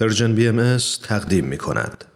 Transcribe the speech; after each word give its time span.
پرژن 0.00 0.34
بی 0.34 0.48
ام 0.48 0.76
تقدیم 1.02 1.44
می 1.44 1.58
کند. 1.58 2.15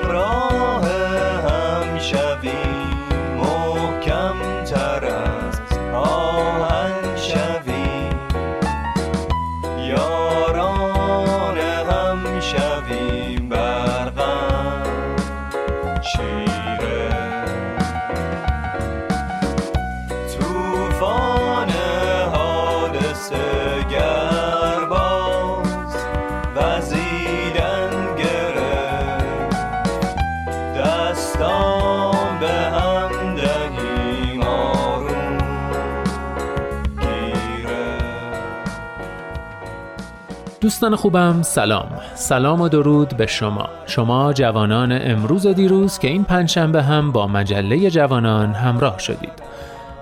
دوستان 40.71 40.95
خوبم 40.95 41.41
سلام. 41.41 41.89
سلام 42.15 42.61
و 42.61 42.69
درود 42.69 43.17
به 43.17 43.27
شما. 43.27 43.69
شما 43.85 44.33
جوانان 44.33 44.99
امروز 45.01 45.45
و 45.45 45.53
دیروز 45.53 45.99
که 45.99 46.07
این 46.07 46.23
پنجشنبه 46.23 46.83
هم 46.83 47.11
با 47.11 47.27
مجله 47.27 47.89
جوانان 47.89 48.53
همراه 48.53 48.99
شدید. 48.99 49.31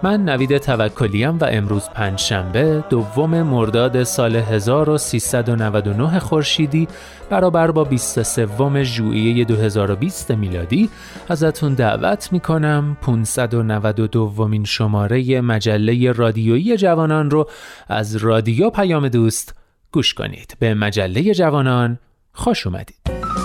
من 0.03 0.23
نوید 0.29 0.57
توکلیم 0.57 1.37
و 1.37 1.45
امروز 1.51 1.89
پنجشنبه 1.89 2.83
دوم 2.89 3.41
مرداد 3.41 4.03
سال 4.03 4.35
1399 4.35 6.19
خورشیدی 6.19 6.87
برابر 7.29 7.71
با 7.71 7.83
23 7.83 8.83
ژوئیه 8.83 9.45
2020 9.45 10.31
میلادی 10.31 10.89
ازتون 11.29 11.73
دعوت 11.73 12.33
می‌کنم 12.33 12.97
592 13.01 14.19
ومین 14.19 14.63
شماره 14.63 15.41
مجله 15.41 16.11
رادیویی 16.11 16.77
جوانان 16.77 17.29
رو 17.29 17.49
از 17.87 18.15
رادیو 18.15 18.69
پیام 18.69 19.07
دوست 19.07 19.58
گوش 19.91 20.13
کنید. 20.13 20.57
به 20.59 20.73
مجله 20.73 21.33
جوانان 21.33 21.99
خوش 22.33 22.67
اومدید. 22.67 23.38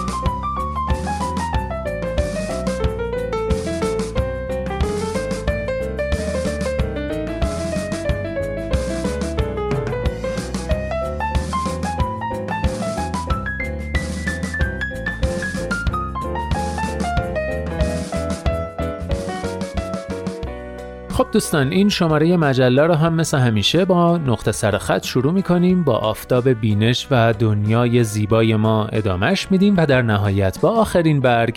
دوستان 21.34 21.72
این 21.72 21.88
شماره 21.88 22.36
مجله 22.36 22.82
رو 22.82 22.94
هم 22.94 23.14
مثل 23.14 23.38
همیشه 23.38 23.84
با 23.84 24.18
نقطه 24.18 24.52
سر 24.52 24.78
خط 24.78 25.04
شروع 25.04 25.32
می 25.32 25.42
کنیم 25.42 25.84
با 25.84 25.96
آفتاب 25.96 26.48
بینش 26.48 27.06
و 27.10 27.32
دنیای 27.32 28.04
زیبای 28.04 28.56
ما 28.56 28.86
ادامش 28.86 29.50
میدیم 29.50 29.74
و 29.76 29.86
در 29.86 30.02
نهایت 30.02 30.60
با 30.60 30.70
آخرین 30.70 31.20
برگ 31.20 31.56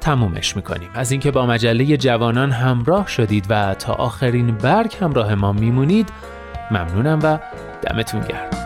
تمومش 0.00 0.56
می‌کنیم. 0.56 0.88
از 0.94 1.10
اینکه 1.10 1.30
با 1.30 1.46
مجله 1.46 1.96
جوانان 1.96 2.50
همراه 2.50 3.08
شدید 3.08 3.46
و 3.48 3.74
تا 3.74 3.92
آخرین 3.92 4.56
برگ 4.56 4.96
همراه 5.00 5.34
ما 5.34 5.52
میمونید 5.52 6.08
ممنونم 6.70 7.18
و 7.22 7.38
دمتون 7.82 8.20
گرم. 8.20 8.65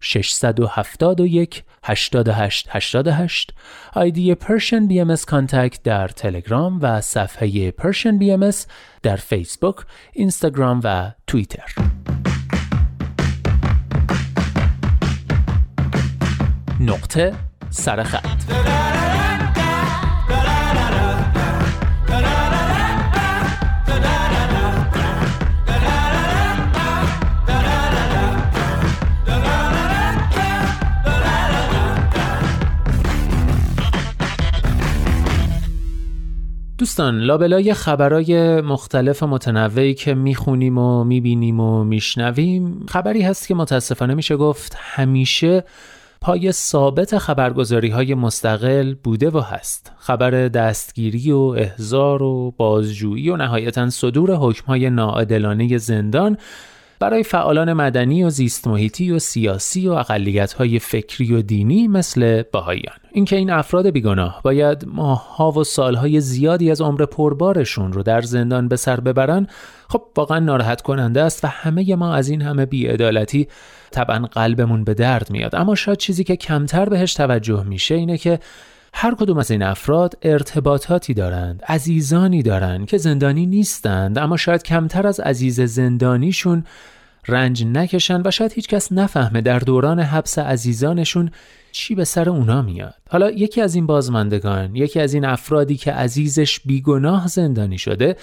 671 0.00 1.62
88 1.84 2.68
88 2.70 3.54
ID 3.92 4.34
Persian 4.34 4.86
BM 4.86 5.16
contact 5.26 5.82
در 5.82 6.08
تلگرام 6.08 6.78
و 6.82 7.00
صفحه 7.00 7.70
Persian 7.70 8.18
BM 8.18 8.50
در 9.02 9.16
فیسبوک، 9.16 9.76
اینستاگرام 10.12 10.80
و 10.84 11.12
توییتر. 11.26 11.74
نقطه 16.80 17.34
سرخط 17.70 19.05
دوستان 36.96 37.20
لابلای 37.20 37.74
خبرای 37.74 38.60
مختلف 38.60 39.22
متنوعی 39.22 39.94
که 39.94 40.14
می‌خونیم 40.14 40.78
و 40.78 41.04
می‌بینیم 41.04 41.60
و 41.60 41.84
میشنویم 41.84 42.86
خبری 42.88 43.22
هست 43.22 43.48
که 43.48 43.54
متاسفانه 43.54 44.14
میشه 44.14 44.36
گفت 44.36 44.76
همیشه 44.78 45.64
پای 46.20 46.52
ثابت 46.52 47.18
خبرگزاری 47.18 47.88
های 47.88 48.14
مستقل 48.14 48.94
بوده 48.94 49.30
و 49.30 49.40
هست. 49.40 49.92
خبر 49.98 50.30
دستگیری 50.30 51.32
و 51.32 51.38
احضار 51.38 52.22
و 52.22 52.54
بازجویی 52.56 53.30
و 53.30 53.36
نهایتا 53.36 53.90
صدور 53.90 54.34
حکم 54.34 54.66
های 54.66 54.90
ناعادلانه 54.90 55.78
زندان 55.78 56.36
برای 57.00 57.22
فعالان 57.22 57.72
مدنی 57.72 58.24
و 58.24 58.30
زیست 58.30 58.68
محیطی 58.68 59.10
و 59.10 59.18
سیاسی 59.18 59.88
و 59.88 59.92
اقلیت‌های 59.92 60.78
فکری 60.78 61.34
و 61.34 61.42
دینی 61.42 61.88
مثل 61.88 62.42
باهایان 62.52 62.96
اینکه 63.12 63.36
این 63.36 63.50
افراد 63.50 63.90
بیگناه 63.90 64.40
باید 64.42 64.84
ماهها 64.86 65.52
و 65.52 65.64
سالهای 65.64 66.20
زیادی 66.20 66.70
از 66.70 66.80
عمر 66.80 67.06
پربارشون 67.06 67.92
رو 67.92 68.02
در 68.02 68.20
زندان 68.20 68.68
به 68.68 68.76
سر 68.76 69.00
ببرن 69.00 69.46
خب 69.88 70.02
واقعا 70.16 70.38
ناراحت 70.38 70.82
کننده 70.82 71.22
است 71.22 71.44
و 71.44 71.48
همه 71.48 71.96
ما 71.96 72.14
از 72.14 72.28
این 72.28 72.42
همه 72.42 72.66
بیعدالتی 72.66 73.48
طبعا 73.90 74.18
قلبمون 74.18 74.84
به 74.84 74.94
درد 74.94 75.30
میاد. 75.30 75.54
اما 75.54 75.74
شاید 75.74 75.98
چیزی 75.98 76.24
که 76.24 76.36
کمتر 76.36 76.88
بهش 76.88 77.14
توجه 77.14 77.62
میشه 77.62 77.94
اینه 77.94 78.18
که 78.18 78.38
هر 78.98 79.14
کدوم 79.14 79.38
از 79.38 79.50
این 79.50 79.62
افراد 79.62 80.18
ارتباطاتی 80.22 81.14
دارند 81.14 81.62
عزیزانی 81.62 82.42
دارند 82.42 82.86
که 82.86 82.98
زندانی 82.98 83.46
نیستند 83.46 84.18
اما 84.18 84.36
شاید 84.36 84.62
کمتر 84.62 85.06
از 85.06 85.20
عزیز 85.20 85.60
زندانیشون 85.60 86.64
رنج 87.28 87.64
نکشن 87.64 88.22
و 88.24 88.30
شاید 88.30 88.52
هیچکس 88.52 88.92
نفهمه 88.92 89.40
در 89.40 89.58
دوران 89.58 90.00
حبس 90.00 90.38
عزیزانشون 90.38 91.30
چی 91.72 91.94
به 91.94 92.04
سر 92.04 92.28
اونا 92.28 92.62
میاد. 92.62 92.94
حالا 93.10 93.30
یکی 93.30 93.60
از 93.60 93.74
این 93.74 93.86
بازماندگان 93.86 94.76
یکی 94.76 95.00
از 95.00 95.14
این 95.14 95.24
افرادی 95.24 95.76
که 95.76 95.92
عزیزش 95.92 96.60
بیگناه 96.60 97.28
زندانی 97.28 97.78
شده 97.78 98.16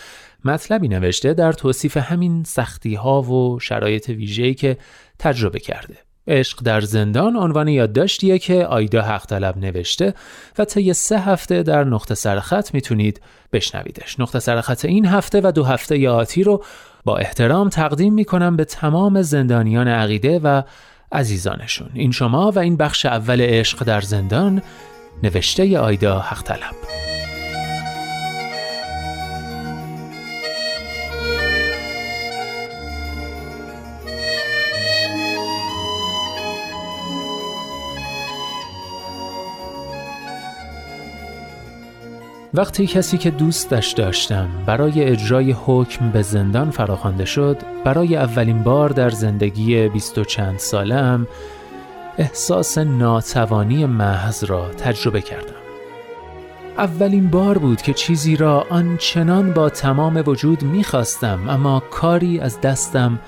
مطلبی 0.45 0.87
نوشته 0.87 1.33
در 1.33 1.53
توصیف 1.53 1.97
همین 1.97 2.43
سختی 2.43 2.95
ها 2.95 3.21
و 3.21 3.59
شرایط 3.59 4.09
ویژه‌ای 4.09 4.53
که 4.53 4.77
تجربه 5.19 5.59
کرده. 5.59 5.97
عشق 6.27 6.63
در 6.63 6.81
زندان 6.81 7.35
عنوان 7.35 7.67
یادداشتیه 7.67 8.39
که 8.39 8.65
آیدا 8.65 9.01
حق 9.01 9.25
طلب 9.25 9.57
نوشته 9.57 10.13
و 10.57 10.65
طی 10.65 10.93
سه 10.93 11.19
هفته 11.19 11.63
در 11.63 11.83
نقطه 11.83 12.15
سرخط 12.15 12.73
می‌تونید 12.73 13.21
بشنویدش. 13.53 14.19
نقطه 14.19 14.39
سرخط 14.39 14.85
این 14.85 15.05
هفته 15.05 15.41
و 15.43 15.51
دو 15.51 15.63
هفته 15.63 16.09
آتی 16.09 16.43
رو 16.43 16.63
با 17.03 17.17
احترام 17.17 17.69
تقدیم 17.69 18.13
می‌کنم 18.13 18.55
به 18.55 18.65
تمام 18.65 19.21
زندانیان 19.21 19.87
عقیده 19.87 20.39
و 20.39 20.61
عزیزانشون. 21.11 21.89
این 21.93 22.11
شما 22.11 22.51
و 22.51 22.59
این 22.59 22.77
بخش 22.77 23.05
اول 23.05 23.41
عشق 23.41 23.83
در 23.83 24.01
زندان 24.01 24.61
نوشته 25.23 25.79
آیدا 25.79 26.19
حق 26.19 26.41
طلب. 26.41 27.12
وقتی 42.55 42.87
کسی 42.87 43.17
که 43.17 43.31
دوستش 43.31 43.91
داشتم 43.91 44.49
برای 44.65 45.03
اجرای 45.03 45.55
حکم 45.65 46.11
به 46.11 46.21
زندان 46.21 46.71
فراخوانده 46.71 47.25
شد 47.25 47.57
برای 47.83 48.15
اولین 48.15 48.63
بار 48.63 48.89
در 48.89 49.09
زندگی 49.09 49.89
بیست 49.89 50.17
و 50.17 50.23
چند 50.23 50.59
سالم 50.59 51.27
احساس 52.17 52.77
ناتوانی 52.77 53.85
محض 53.85 54.43
را 54.43 54.69
تجربه 54.69 55.21
کردم. 55.21 55.53
اولین 56.77 57.29
بار 57.29 57.57
بود 57.57 57.81
که 57.81 57.93
چیزی 57.93 58.35
را 58.35 58.65
آنچنان 58.69 59.53
با 59.53 59.69
تمام 59.69 60.23
وجود 60.27 60.63
می‌خواستم 60.63 61.49
اما 61.49 61.83
کاری 61.91 62.39
از 62.39 62.61
دستم 62.61 63.19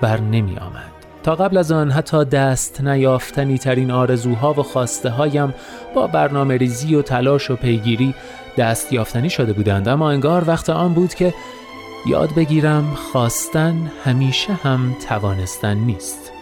بر 0.00 0.20
نمی 0.20 0.56
آمد 0.56 0.90
تا 1.22 1.34
قبل 1.34 1.56
از 1.56 1.72
آن 1.72 1.90
حتی 1.90 2.24
دست 2.24 2.80
نیافتنی 2.80 3.58
ترین 3.58 3.90
آرزوها 3.90 4.52
و 4.52 4.62
خواسته 4.62 5.10
هایم 5.10 5.54
با 5.94 6.06
برنامه 6.06 6.56
ریزی 6.56 6.94
و 6.94 7.02
تلاش 7.02 7.50
و 7.50 7.56
پیگیری 7.56 8.14
دست 8.60 8.92
یافتنی 8.92 9.30
شده 9.30 9.52
بودند 9.52 9.88
اما 9.88 10.10
انگار 10.10 10.44
وقت 10.46 10.70
آن 10.70 10.94
بود 10.94 11.14
که 11.14 11.34
یاد 12.06 12.34
بگیرم 12.34 12.94
خواستن 12.94 13.90
همیشه 14.04 14.52
هم 14.52 14.96
توانستن 15.08 15.76
نیست. 15.76 16.32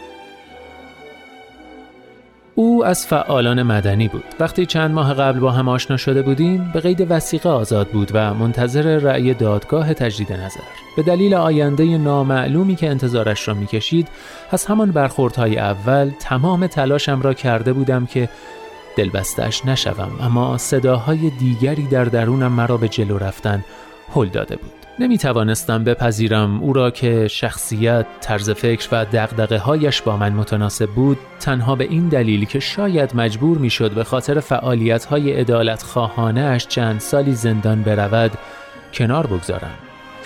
او 2.54 2.84
از 2.84 3.06
فعالان 3.06 3.62
مدنی 3.62 4.08
بود. 4.08 4.24
وقتی 4.40 4.66
چند 4.66 4.90
ماه 4.90 5.14
قبل 5.14 5.40
با 5.40 5.50
هم 5.50 5.68
آشنا 5.68 5.96
شده 5.96 6.22
بودیم 6.22 6.70
به 6.74 6.80
قید 6.80 7.06
وسیقه 7.10 7.48
آزاد 7.48 7.88
بود 7.88 8.10
و 8.14 8.34
منتظر 8.34 8.98
رأی 8.98 9.34
دادگاه 9.34 9.94
تجدید 9.94 10.32
نظر. 10.32 10.60
به 10.96 11.02
دلیل 11.02 11.34
آینده 11.34 11.98
نامعلومی 11.98 12.76
که 12.76 12.90
انتظارش 12.90 13.48
را 13.48 13.54
می‌کشید 13.54 14.08
از 14.50 14.66
همان 14.66 14.90
برخوردهای 14.90 15.58
اول 15.58 16.10
تمام 16.20 16.66
تلاشم 16.66 17.22
را 17.22 17.34
کرده 17.34 17.72
بودم 17.72 18.06
که 18.06 18.28
دلبستش 18.98 19.66
نشوم 19.66 20.10
اما 20.20 20.58
صداهای 20.58 21.30
دیگری 21.30 21.82
در 21.86 22.04
درونم 22.04 22.52
مرا 22.52 22.76
به 22.76 22.88
جلو 22.88 23.18
رفتن 23.18 23.64
هل 24.14 24.28
داده 24.28 24.56
بود 24.56 24.72
نمی 24.98 25.18
توانستم 25.18 25.84
بپذیرم 25.84 26.60
او 26.60 26.72
را 26.72 26.90
که 26.90 27.28
شخصیت، 27.28 28.06
طرز 28.20 28.50
فکر 28.50 28.88
و 28.92 29.04
دقدقه 29.04 29.58
هایش 29.58 30.02
با 30.02 30.16
من 30.16 30.32
متناسب 30.32 30.90
بود 30.90 31.18
تنها 31.40 31.74
به 31.74 31.84
این 31.84 32.08
دلیل 32.08 32.44
که 32.44 32.60
شاید 32.60 33.16
مجبور 33.16 33.58
می 33.58 33.70
شد 33.70 33.90
به 33.90 34.04
خاطر 34.04 34.40
فعالیت 34.40 35.04
های 35.04 35.40
ادالت 35.40 35.84
چند 36.68 37.00
سالی 37.00 37.34
زندان 37.34 37.82
برود 37.82 38.32
کنار 38.94 39.26
بگذارم. 39.26 39.78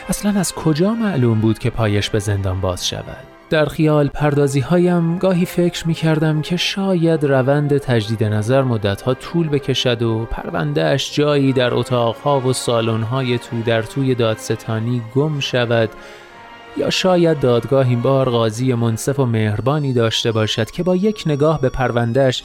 اصلا 0.09 0.41
از 0.41 0.53
کجا 0.53 0.95
معلوم 0.95 1.41
بود 1.41 1.59
که 1.59 1.71
پایش 1.71 2.11
به 2.11 2.19
زندان 2.19 2.61
باز 2.61 2.89
شود؟ 2.89 3.32
در 3.53 3.67
خیال 3.67 4.09
پردازی 4.09 4.61
هایم 4.61 5.19
گاهی 5.19 5.45
فکر 5.45 5.89
می 5.89 5.95
کردم 5.95 6.43
که 6.43 6.57
شاید 6.57 7.25
روند 7.25 7.79
تجدید 7.79 8.25
نظر 8.25 8.63
مدتها 8.63 9.15
طول 9.15 9.49
بکشد 9.49 10.03
و 10.03 10.25
پروندهش 10.25 11.15
جایی 11.15 11.53
در 11.53 11.75
اتاقها 11.75 12.41
و 12.41 12.53
سالن‌های 12.53 13.39
تو 13.39 13.63
در 13.63 13.83
توی 13.83 14.15
دادستانی 14.15 15.03
گم 15.15 15.41
شود 15.41 15.91
یا 16.77 16.91
شاید 16.91 17.41
دادگاه 17.41 17.89
این 17.89 18.03
بار 18.03 18.31
قاضی 18.31 18.75
منصف 18.75 19.19
و 19.19 19.27
مهربانی 19.27 19.93
داشته 19.93 20.33
باشد 20.33 20.71
که 20.71 20.83
با 20.83 20.97
یک 20.97 21.23
نگاه 21.27 21.61
به 21.61 21.69
پروندهش 21.69 22.43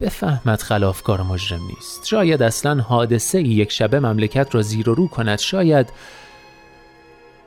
بفهمد 0.00 0.62
خلافکار 0.62 1.22
مجرم 1.22 1.60
نیست. 1.66 2.06
شاید 2.06 2.42
اصلا 2.42 2.82
حادثه 2.82 3.38
ای 3.38 3.44
یک 3.44 3.72
شبه 3.72 4.00
مملکت 4.00 4.54
را 4.54 4.62
زیر 4.62 4.90
و 4.90 4.94
رو 4.94 5.08
کند. 5.08 5.38
شاید 5.38 5.92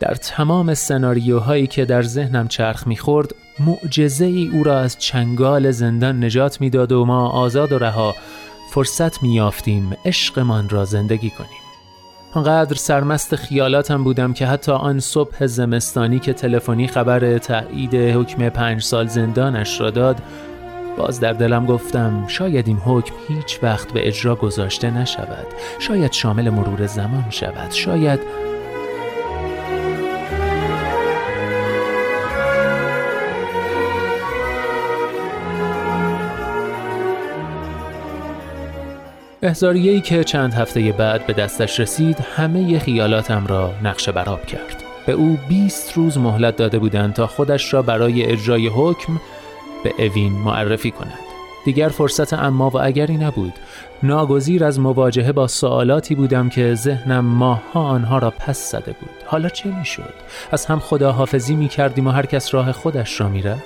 در 0.01 0.15
تمام 0.15 0.73
سناریوهایی 0.73 1.67
که 1.67 1.85
در 1.85 2.01
ذهنم 2.01 2.47
چرخ 2.47 2.87
می‌خورد 2.87 3.35
معجزه 3.59 4.25
ای 4.25 4.49
او 4.53 4.63
را 4.63 4.79
از 4.79 4.97
چنگال 4.97 5.71
زندان 5.71 6.23
نجات 6.23 6.61
می‌داد 6.61 6.91
و 6.91 7.05
ما 7.05 7.29
آزاد 7.29 7.71
و 7.71 7.79
رها 7.79 8.15
فرصت 8.71 9.23
میافتیم 9.23 9.97
عشقمان 10.05 10.69
را 10.69 10.85
زندگی 10.85 11.29
کنیم. 11.29 11.49
آنقدر 12.33 12.75
سرمست 12.75 13.35
خیالاتم 13.35 14.03
بودم 14.03 14.33
که 14.33 14.47
حتی 14.47 14.71
آن 14.71 14.99
صبح 14.99 15.45
زمستانی 15.45 16.19
که 16.19 16.33
تلفنی 16.33 16.87
خبر 16.87 17.37
تایید 17.37 17.95
حکم 17.95 18.49
پنج 18.49 18.81
سال 18.81 19.07
زندانش 19.07 19.81
را 19.81 19.89
داد 19.89 20.17
باز 20.97 21.19
در 21.19 21.33
دلم 21.33 21.65
گفتم 21.65 22.27
شاید 22.27 22.67
این 22.67 22.77
حکم 22.77 23.15
هیچ 23.27 23.59
وقت 23.63 23.93
به 23.93 24.07
اجرا 24.07 24.35
گذاشته 24.35 24.91
نشود. 24.91 25.47
شاید 25.79 26.11
شامل 26.11 26.49
مرور 26.49 26.87
زمان 26.87 27.25
شود. 27.29 27.71
شاید 27.71 28.19
احزاریه‌ای 39.43 40.01
که 40.01 40.23
چند 40.23 40.53
هفته 40.53 40.91
بعد 40.91 41.25
به 41.25 41.33
دستش 41.33 41.79
رسید 41.79 42.17
همه 42.35 42.79
خیالاتم 42.79 43.47
را 43.47 43.73
نقش 43.83 44.09
براب 44.09 44.45
کرد. 44.45 44.83
به 45.05 45.11
او 45.11 45.37
20 45.49 45.97
روز 45.97 46.17
مهلت 46.17 46.55
داده 46.55 46.79
بودند 46.79 47.13
تا 47.13 47.27
خودش 47.27 47.73
را 47.73 47.81
برای 47.81 48.25
اجرای 48.25 48.67
حکم 48.67 49.13
به 49.83 49.93
اوین 50.05 50.33
معرفی 50.33 50.91
کند. 50.91 51.19
دیگر 51.65 51.89
فرصت 51.89 52.33
اما 52.33 52.69
و 52.69 52.77
اگری 52.81 53.17
نبود. 53.17 53.53
ناگزیر 54.03 54.63
از 54.63 54.79
مواجهه 54.79 55.31
با 55.31 55.47
سوالاتی 55.47 56.15
بودم 56.15 56.49
که 56.49 56.75
ذهنم 56.75 57.25
ماهها 57.25 57.81
آنها 57.81 58.17
را 58.17 58.29
پس 58.29 58.71
زده 58.71 58.95
بود. 58.99 59.09
حالا 59.25 59.49
چه 59.49 59.69
می‌شد؟ 59.69 60.13
از 60.51 60.65
هم 60.65 60.79
خداحافظی 60.79 61.55
می 61.55 61.67
کردیم 61.67 62.07
و 62.07 62.11
هر 62.11 62.25
کس 62.25 62.53
راه 62.53 62.71
خودش 62.71 63.21
را 63.21 63.29
می‌رفت. 63.29 63.63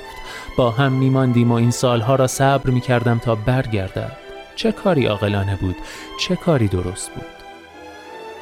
با 0.58 0.72
هم 0.72 0.92
میماندیم 0.92 1.52
و 1.52 1.56
این 1.56 1.72
سالها 1.72 2.16
را 2.16 2.28
صبر 2.28 2.70
می 2.70 2.82
کردم 2.82 3.20
تا 3.20 3.36
برگردد. 3.36 4.25
چه 4.56 4.72
کاری 4.72 5.06
عاقلانه 5.06 5.56
بود؟ 5.56 5.76
چه 6.20 6.36
کاری 6.36 6.68
درست 6.68 7.12
بود؟ 7.12 7.26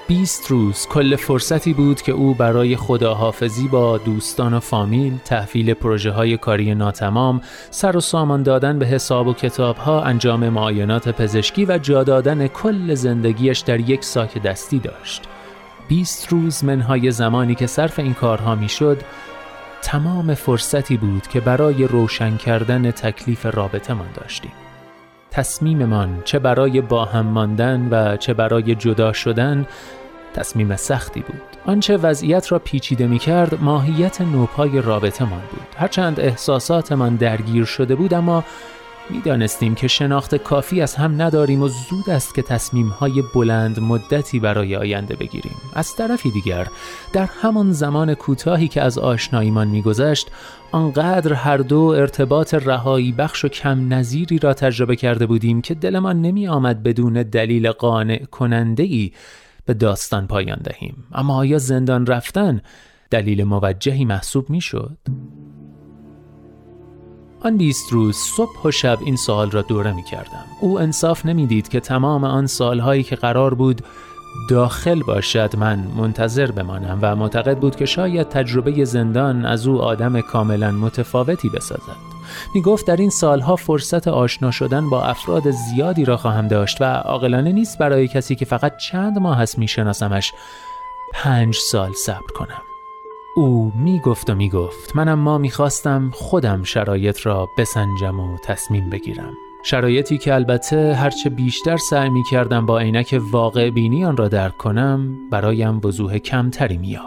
بیست 0.07 0.51
روز 0.51 0.87
کل 0.87 1.15
فرصتی 1.15 1.73
بود 1.73 2.01
که 2.01 2.11
او 2.11 2.33
برای 2.33 2.75
خداحافظی 2.75 3.67
با 3.67 3.97
دوستان 3.97 4.53
و 4.53 4.59
فامیل 4.59 5.17
تحویل 5.25 5.73
پروژه 5.73 6.11
های 6.11 6.37
کاری 6.37 6.75
ناتمام 6.75 7.41
سر 7.69 7.97
و 7.97 8.01
سامان 8.01 8.43
دادن 8.43 8.79
به 8.79 8.85
حساب 8.85 9.27
و 9.27 9.33
کتاب 9.33 9.77
ها 9.77 10.03
انجام 10.03 10.49
معاینات 10.49 11.09
پزشکی 11.09 11.65
و 11.65 11.77
جا 11.77 12.03
دادن 12.03 12.47
کل 12.47 12.93
زندگیش 12.93 13.59
در 13.59 13.79
یک 13.79 14.03
ساک 14.03 14.41
دستی 14.41 14.79
داشت. 14.79 15.23
بیست 15.87 16.27
روز 16.27 16.63
منهای 16.63 17.11
زمانی 17.11 17.55
که 17.55 17.67
صرف 17.67 17.99
این 17.99 18.13
کارها 18.13 18.55
می‌شد 18.55 19.01
تمام 19.81 20.33
فرصتی 20.33 20.97
بود 20.97 21.27
که 21.27 21.39
برای 21.39 21.87
روشن 21.87 22.37
کردن 22.37 22.91
تکلیف 22.91 23.45
رابطه 23.45 23.93
من 23.93 24.11
داشتیم. 24.15 24.62
تصمیممان 25.33 26.21
چه 26.25 26.39
برای 26.39 26.81
با 26.81 27.05
هم 27.05 27.25
ماندن 27.25 27.87
و 27.91 28.17
چه 28.17 28.33
برای 28.33 28.75
جدا 28.75 29.13
شدن 29.13 29.65
تصمیم 30.33 30.75
سختی 30.75 31.21
بود. 31.21 31.41
آنچه 31.65 31.97
وضعیت 31.97 32.51
را 32.51 32.59
پیچیده 32.59 33.07
می 33.07 33.19
کرد 33.19 33.61
ماهیت 33.61 34.21
نوپای 34.21 34.81
رابطه 34.81 35.23
من 35.23 35.41
بود. 35.51 35.67
هرچند 35.77 36.19
احساساتمان 36.19 37.15
درگیر 37.15 37.65
شده 37.65 37.95
بود 37.95 38.13
اما 38.13 38.43
می‌دانستیم 39.09 39.75
که 39.75 39.87
شناخت 39.87 40.35
کافی 40.35 40.81
از 40.81 40.95
هم 40.95 41.21
نداریم 41.21 41.61
و 41.61 41.67
زود 41.67 42.09
است 42.09 42.35
که 42.35 42.41
تصمیم 42.41 42.87
های 42.87 43.23
بلند 43.35 43.79
مدتی 43.79 44.39
برای 44.39 44.75
آینده 44.75 45.15
بگیریم 45.15 45.55
از 45.73 45.95
طرفی 45.95 46.31
دیگر 46.31 46.67
در 47.13 47.29
همان 47.41 47.71
زمان 47.71 48.13
کوتاهی 48.13 48.67
که 48.67 48.81
از 48.81 48.97
آشناییمان 48.97 49.67
میگذشت 49.67 50.31
آنقدر 50.71 51.33
هر 51.33 51.57
دو 51.57 51.79
ارتباط 51.79 52.53
رهایی 52.53 53.11
بخش 53.11 53.45
و 53.45 53.47
کم 53.47 53.93
نظیری 53.93 54.39
را 54.39 54.53
تجربه 54.53 54.95
کرده 54.95 55.25
بودیم 55.25 55.61
که 55.61 55.73
دلمان 55.73 56.21
نمی 56.21 56.47
آمد 56.47 56.83
بدون 56.83 57.13
دلیل 57.13 57.71
قانع 57.71 58.25
کننده 58.25 58.83
ای 58.83 59.11
به 59.65 59.73
داستان 59.73 60.27
پایان 60.27 60.59
دهیم 60.63 61.03
اما 61.11 61.35
آیا 61.35 61.57
زندان 61.57 62.05
رفتن 62.05 62.61
دلیل 63.09 63.43
موجهی 63.43 64.05
محسوب 64.05 64.49
می 64.49 64.61
شد؟ 64.61 64.97
آن 67.43 67.57
بیست 67.57 67.91
روز 67.91 68.17
صبح 68.17 68.63
و 68.65 68.71
شب 68.71 68.97
این 69.05 69.15
سوال 69.15 69.51
را 69.51 69.61
دوره 69.61 69.91
می 69.93 70.03
کردم. 70.03 70.45
او 70.59 70.79
انصاف 70.79 71.25
نمی‌دید 71.25 71.67
که 71.67 71.79
تمام 71.79 72.23
آن 72.23 72.47
سالهایی 72.47 73.03
که 73.03 73.15
قرار 73.15 73.53
بود 73.53 73.81
داخل 74.49 75.03
باشد 75.03 75.55
من 75.57 75.79
منتظر 75.97 76.51
بمانم 76.51 76.99
و 77.01 77.15
معتقد 77.15 77.57
بود 77.57 77.75
که 77.75 77.85
شاید 77.85 78.29
تجربه 78.29 78.85
زندان 78.85 79.45
از 79.45 79.67
او 79.67 79.81
آدم 79.81 80.21
کاملا 80.21 80.71
متفاوتی 80.71 81.49
بسازد 81.49 82.13
می 82.55 82.61
گفت 82.61 82.87
در 82.87 82.95
این 82.95 83.09
سالها 83.09 83.55
فرصت 83.55 84.07
آشنا 84.07 84.51
شدن 84.51 84.89
با 84.89 85.03
افراد 85.03 85.51
زیادی 85.51 86.05
را 86.05 86.17
خواهم 86.17 86.47
داشت 86.47 86.81
و 86.81 86.83
عاقلانه 86.83 87.51
نیست 87.51 87.77
برای 87.77 88.07
کسی 88.07 88.35
که 88.35 88.45
فقط 88.45 88.77
چند 88.77 89.19
ماه 89.19 89.41
است 89.41 89.59
می 89.59 89.67
شناسمش 89.67 90.33
پنج 91.13 91.55
سال 91.55 91.93
صبر 91.93 92.31
کنم 92.35 92.72
او 93.35 93.71
می 93.75 93.99
گفت 93.99 94.29
و 94.29 94.35
می 94.35 94.49
گفت 94.49 94.95
من 94.95 95.07
اما 95.07 95.37
می 95.37 95.49
خواستم 95.49 96.09
خودم 96.13 96.63
شرایط 96.63 97.25
را 97.25 97.49
بسنجم 97.57 98.19
و 98.19 98.37
تصمیم 98.37 98.89
بگیرم. 98.89 99.33
شرایطی 99.63 100.17
که 100.17 100.33
البته 100.33 100.95
هرچه 100.95 101.29
بیشتر 101.29 101.77
سعی 101.77 102.09
می 102.09 102.23
کردم 102.31 102.65
با 102.65 102.79
عینک 102.79 103.21
واقع 103.31 103.69
بینی 103.69 104.05
آن 104.05 104.17
را 104.17 104.27
درک 104.27 104.57
کنم 104.57 105.29
برایم 105.29 105.81
وضوح 105.83 106.17
کمتری 106.17 106.77
می 106.77 106.97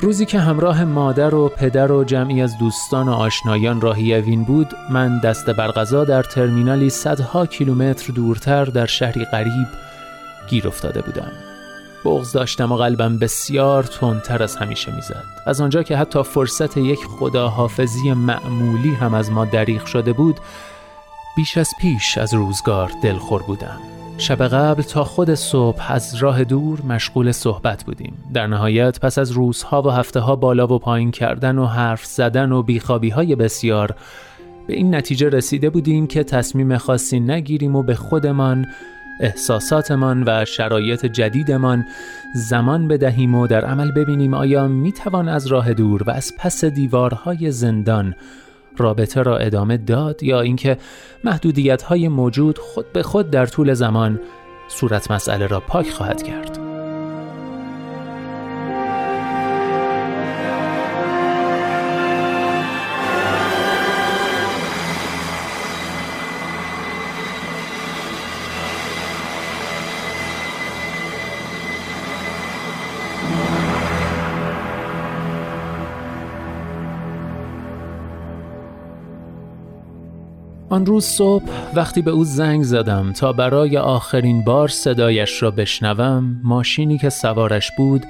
روزی 0.00 0.26
که 0.26 0.38
همراه 0.38 0.84
مادر 0.84 1.34
و 1.34 1.48
پدر 1.48 1.92
و 1.92 2.04
جمعی 2.04 2.42
از 2.42 2.58
دوستان 2.58 3.08
و 3.08 3.12
آشنایان 3.12 3.80
راهی 3.80 4.14
اوین 4.14 4.44
بود 4.44 4.74
من 4.90 5.18
دست 5.18 5.50
برغذا 5.50 6.04
در 6.04 6.22
ترمینالی 6.22 6.90
صدها 6.90 7.46
کیلومتر 7.46 8.12
دورتر 8.12 8.64
در 8.64 8.86
شهری 8.86 9.24
غریب 9.24 9.66
گیر 10.48 10.68
افتاده 10.68 11.02
بودم. 11.02 11.32
بغز 12.04 12.32
داشتم 12.32 12.72
و 12.72 12.76
قلبم 12.76 13.18
بسیار 13.18 13.82
تندتر 13.82 14.42
از 14.42 14.56
همیشه 14.56 14.94
می‌زد. 14.94 15.24
از 15.46 15.60
آنجا 15.60 15.82
که 15.82 15.96
حتی 15.96 16.22
فرصت 16.22 16.76
یک 16.76 16.98
خداحافظی 16.98 18.12
معمولی 18.12 18.94
هم 18.94 19.14
از 19.14 19.30
ما 19.30 19.44
دریغ 19.44 19.84
شده 19.84 20.12
بود 20.12 20.40
بیش 21.36 21.58
از 21.58 21.70
پیش 21.80 22.18
از 22.18 22.34
روزگار 22.34 22.92
دلخور 23.02 23.42
بودم. 23.42 23.97
شب 24.20 24.42
قبل 24.42 24.82
تا 24.82 25.04
خود 25.04 25.34
صبح 25.34 25.92
از 25.92 26.14
راه 26.14 26.44
دور 26.44 26.82
مشغول 26.82 27.32
صحبت 27.32 27.84
بودیم. 27.84 28.12
در 28.34 28.46
نهایت 28.46 29.00
پس 29.00 29.18
از 29.18 29.30
روزها 29.30 29.82
و 29.82 29.90
هفته 29.90 30.20
ها 30.20 30.36
بالا 30.36 30.66
و 30.66 30.78
پایین 30.78 31.10
کردن 31.10 31.58
و 31.58 31.66
حرف 31.66 32.04
زدن 32.04 32.52
و 32.52 32.62
بیخوابی 32.62 33.10
های 33.10 33.36
بسیار 33.36 33.94
به 34.66 34.74
این 34.74 34.94
نتیجه 34.94 35.28
رسیده 35.28 35.70
بودیم 35.70 36.06
که 36.06 36.24
تصمیم 36.24 36.78
خاصی 36.78 37.20
نگیریم 37.20 37.76
و 37.76 37.82
به 37.82 37.94
خودمان 37.94 38.66
احساساتمان 39.20 40.24
و 40.26 40.44
شرایط 40.44 41.06
جدیدمان 41.06 41.86
زمان 42.34 42.88
بدهیم 42.88 43.34
و 43.34 43.46
در 43.46 43.64
عمل 43.64 43.92
ببینیم 43.92 44.34
آیا 44.34 44.68
می‌توان 44.68 45.28
از 45.28 45.46
راه 45.46 45.74
دور 45.74 46.02
و 46.02 46.10
از 46.10 46.32
پس 46.38 46.64
دیوارهای 46.64 47.50
زندان 47.50 48.14
رابطه 48.78 49.22
را 49.22 49.38
ادامه 49.38 49.76
داد 49.76 50.22
یا 50.22 50.40
اینکه 50.40 50.78
محدودیت 51.24 51.82
های 51.82 52.08
موجود 52.08 52.58
خود 52.58 52.92
به 52.92 53.02
خود 53.02 53.30
در 53.30 53.46
طول 53.46 53.74
زمان 53.74 54.20
صورت 54.68 55.10
مسئله 55.10 55.46
را 55.46 55.60
پاک 55.60 55.90
خواهد 55.90 56.22
کرد. 56.22 56.67
آن 80.78 80.86
روز 80.86 81.04
صبح 81.04 81.44
وقتی 81.74 82.02
به 82.02 82.10
او 82.10 82.24
زنگ 82.24 82.62
زدم 82.62 83.12
تا 83.12 83.32
برای 83.32 83.78
آخرین 83.78 84.44
بار 84.44 84.68
صدایش 84.68 85.42
را 85.42 85.50
بشنوم 85.50 86.40
ماشینی 86.44 86.98
که 86.98 87.08
سوارش 87.08 87.70
بود 87.76 88.06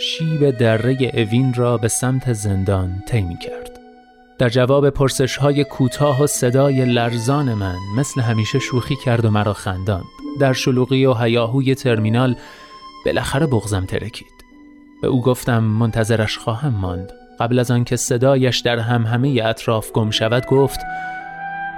شیب 0.00 0.50
دره 0.50 1.10
اوین 1.14 1.54
را 1.54 1.78
به 1.78 1.88
سمت 1.88 2.32
زندان 2.32 3.02
طی 3.06 3.36
کرد. 3.40 3.80
در 4.38 4.48
جواب 4.48 4.90
پرسش 4.90 5.36
های 5.36 5.64
کوتاه 5.64 6.22
و 6.22 6.26
صدای 6.26 6.84
لرزان 6.84 7.54
من 7.54 7.76
مثل 7.96 8.20
همیشه 8.20 8.58
شوخی 8.58 8.96
کرد 9.04 9.24
و 9.24 9.30
مرا 9.30 9.52
خنداند. 9.52 10.04
در 10.40 10.52
شلوغی 10.52 11.06
و 11.06 11.14
هیاهوی 11.14 11.74
ترمینال 11.74 12.36
بالاخره 13.04 13.46
بغزم 13.46 13.84
ترکید. 13.84 14.44
به 15.02 15.08
او 15.08 15.22
گفتم 15.22 15.64
منتظرش 15.64 16.38
خواهم 16.38 16.74
ماند. 16.74 17.12
قبل 17.40 17.58
از 17.58 17.70
آنکه 17.70 17.96
صدایش 17.96 18.60
در 18.60 18.78
همه 18.78 19.42
اطراف 19.44 19.92
گم 19.92 20.10
شود 20.10 20.46
گفت 20.46 20.80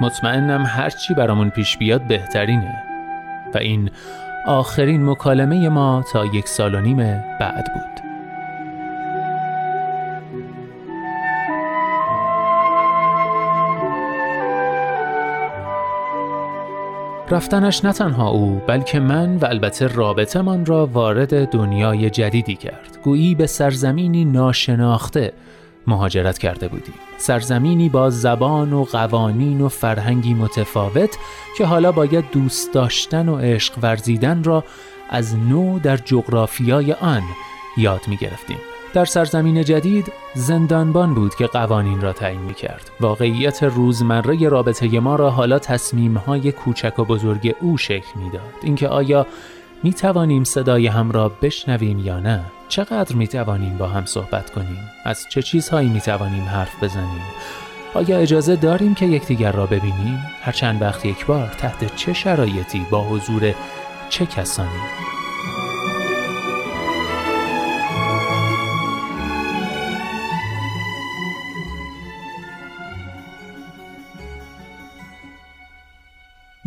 مطمئنم 0.00 0.64
هرچی 0.66 1.14
برامون 1.14 1.50
پیش 1.50 1.76
بیاد 1.76 2.02
بهترینه. 2.02 2.82
و 3.54 3.58
این 3.58 3.90
آخرین 4.46 5.10
مکالمه 5.10 5.68
ما 5.68 6.04
تا 6.12 6.26
یک 6.26 6.48
سال 6.48 6.74
و 6.74 6.80
نیم 6.80 6.96
بعد 7.40 7.72
بود. 7.74 8.06
رفتنش 17.30 17.84
نه 17.84 17.92
تنها 17.92 18.28
او 18.28 18.62
بلکه 18.66 19.00
من 19.00 19.36
و 19.36 19.44
البته 19.44 19.86
رابطه 19.86 20.42
من 20.42 20.66
را 20.66 20.86
وارد 20.86 21.50
دنیای 21.50 22.10
جدیدی 22.10 22.54
کرد. 22.54 22.98
گویی 23.04 23.34
به 23.34 23.46
سرزمینی 23.46 24.24
ناشناخته 24.24 25.32
مهاجرت 25.86 26.38
کرده 26.38 26.68
بودیم 26.68 26.94
سرزمینی 27.18 27.88
با 27.88 28.10
زبان 28.10 28.72
و 28.72 28.84
قوانین 28.84 29.60
و 29.60 29.68
فرهنگی 29.68 30.34
متفاوت 30.34 31.18
که 31.58 31.64
حالا 31.66 31.92
باید 31.92 32.30
دوست 32.30 32.72
داشتن 32.72 33.28
و 33.28 33.36
عشق 33.36 33.74
ورزیدن 33.82 34.44
را 34.44 34.64
از 35.10 35.36
نو 35.36 35.78
در 35.78 35.96
جغرافیای 35.96 36.92
آن 36.92 37.22
یاد 37.76 38.00
می 38.08 38.16
گرفتیم. 38.16 38.58
در 38.94 39.04
سرزمین 39.04 39.64
جدید 39.64 40.12
زندانبان 40.34 41.14
بود 41.14 41.34
که 41.34 41.46
قوانین 41.46 42.00
را 42.00 42.12
تعیین 42.12 42.40
می 42.40 42.54
کرد. 42.54 42.90
واقعیت 43.00 43.62
روزمره 43.62 44.48
رابطه 44.48 45.00
ما 45.00 45.16
را 45.16 45.30
حالا 45.30 45.58
تصمیم 45.58 46.16
های 46.16 46.52
کوچک 46.52 46.98
و 46.98 47.04
بزرگ 47.04 47.54
او 47.60 47.78
شکل 47.78 48.20
می‌داد. 48.24 48.52
اینکه 48.62 48.88
آیا 48.88 49.26
می 49.82 49.92
توانیم 49.92 50.44
صدای 50.44 50.86
هم 50.86 51.10
را 51.10 51.28
بشنویم 51.28 51.98
یا 51.98 52.20
نه؟ 52.20 52.40
چقدر 52.68 53.14
می 53.16 53.28
توانیم 53.28 53.78
با 53.78 53.86
هم 53.86 54.06
صحبت 54.06 54.50
کنیم؟ 54.50 54.90
از 55.04 55.26
چه 55.30 55.42
چیزهایی 55.42 55.88
می 55.88 56.00
توانیم 56.00 56.44
حرف 56.44 56.84
بزنیم؟ 56.84 57.22
آیا 57.94 58.18
اجازه 58.18 58.56
داریم 58.56 58.94
که 58.94 59.06
یکدیگر 59.06 59.52
را 59.52 59.66
ببینیم؟ 59.66 60.26
هر 60.42 60.52
چند 60.52 60.82
وقت 60.82 61.04
یک 61.04 61.26
بار 61.26 61.48
تحت 61.48 61.96
چه 61.96 62.12
شرایطی 62.12 62.86
با 62.90 63.02
حضور 63.02 63.54
چه 64.08 64.26
کسانی؟ 64.26 65.15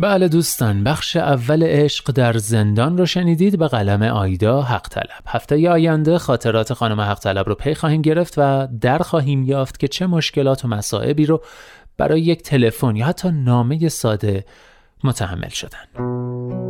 بله 0.00 0.28
دوستان 0.28 0.84
بخش 0.84 1.16
اول 1.16 1.62
عشق 1.62 2.10
در 2.10 2.32
زندان 2.32 2.98
رو 2.98 3.06
شنیدید. 3.06 3.58
به 3.58 3.68
قلم 3.68 4.02
آیدا 4.02 4.62
حق 4.62 4.88
طلب 4.88 5.22
هفته 5.26 5.70
آینده 5.70 6.18
خاطرات 6.18 6.72
خانم 6.72 7.00
حق 7.00 7.18
طلب 7.18 7.48
رو 7.48 7.54
پی 7.54 7.74
خواهیم 7.74 8.02
گرفت 8.02 8.34
و 8.36 8.68
در 8.80 8.98
خواهیم 8.98 9.42
یافت 9.42 9.80
که 9.80 9.88
چه 9.88 10.06
مشکلات 10.06 10.64
و 10.64 10.68
مصائبی 10.68 11.26
رو 11.26 11.42
برای 11.96 12.20
یک 12.20 12.42
تلفن 12.42 12.96
یا 12.96 13.06
حتی 13.06 13.30
نامه 13.30 13.88
ساده 13.88 14.44
متحمل 15.04 15.48
شدن. 15.48 16.69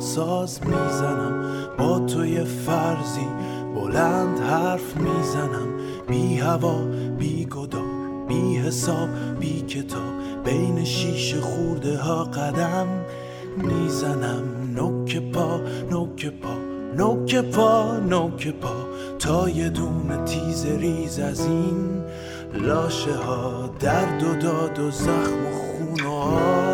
ساز 0.00 0.60
می‌زنم. 0.66 1.44
با 1.78 1.98
توی 1.98 2.44
فرضی 2.44 3.28
بلند 3.74 4.38
حرف 4.38 4.96
می‌زنم. 4.96 5.68
بی 6.08 6.36
هوا 6.36 6.84
بی 7.18 7.44
گدار 7.44 7.82
بی 8.28 8.56
حساب 8.56 9.08
بی 9.40 9.60
کتاب. 9.60 10.16
بین 10.44 10.84
شیش 10.84 11.34
خورده 11.34 11.98
ها 11.98 12.24
قدم 12.24 12.86
می‌زنم. 13.56 14.42
نوک 14.74 15.32
پا 15.32 15.60
نوک 15.90 16.26
پا 16.26 16.54
نوک 16.96 17.36
پا 17.36 17.96
نوک 17.96 18.48
پا. 18.48 18.74
تا 19.18 19.48
یه 19.48 19.68
دونه 19.68 20.24
تیز 20.24 20.66
ریز 20.66 21.18
از 21.18 21.46
این 21.46 22.04
لاشه 22.54 23.14
ها. 23.14 23.70
درد 23.80 24.22
و 24.22 24.34
داد 24.34 24.78
و 24.78 24.90
زخم 24.90 25.46
و 25.46 25.50
خون 25.50 26.06
و 26.06 26.65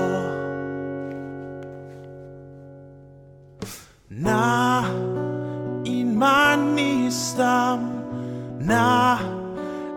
نه 4.21 4.85
این 5.85 6.19
من 6.19 6.75
نیستم 6.75 7.79
نه 8.61 9.19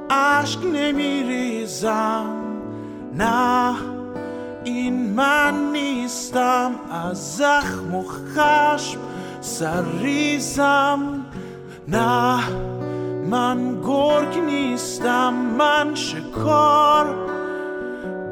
عشق 0.10 0.66
نمیریزم 0.66 2.26
نه 3.18 3.76
این 4.64 5.14
من 5.14 5.72
نیستم 5.72 6.72
از 6.92 7.38
زخم 7.38 7.96
و 7.96 8.04
خشم 8.04 9.00
سرریزم 9.42 11.26
نه 11.88 12.50
من 13.30 13.82
گرگ 13.82 14.38
نیستم 14.46 15.34
من 15.34 15.96
شکار 15.96 17.16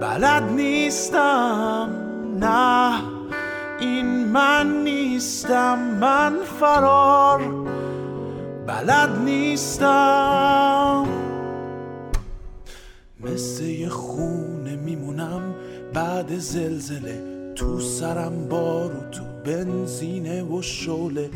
بلد 0.01 0.43
نیستم 0.51 1.89
نه 2.39 3.12
این 3.83 4.27
من 4.27 4.83
نیستم 4.83 5.79
من 5.79 6.33
فرار 6.59 7.41
بلد 8.67 9.21
نیستم. 9.25 11.07
مثل 13.19 13.63
یه 13.63 13.89
خونه 13.89 14.75
میمونم 14.75 15.55
بعد 15.93 16.37
زلزله 16.37 17.23
تو 17.55 17.79
سرم 17.79 18.47
بارو 18.49 19.09
تو 19.11 19.23
بنزینه 19.45 20.43
و 20.43 20.61
شوله 20.61 21.29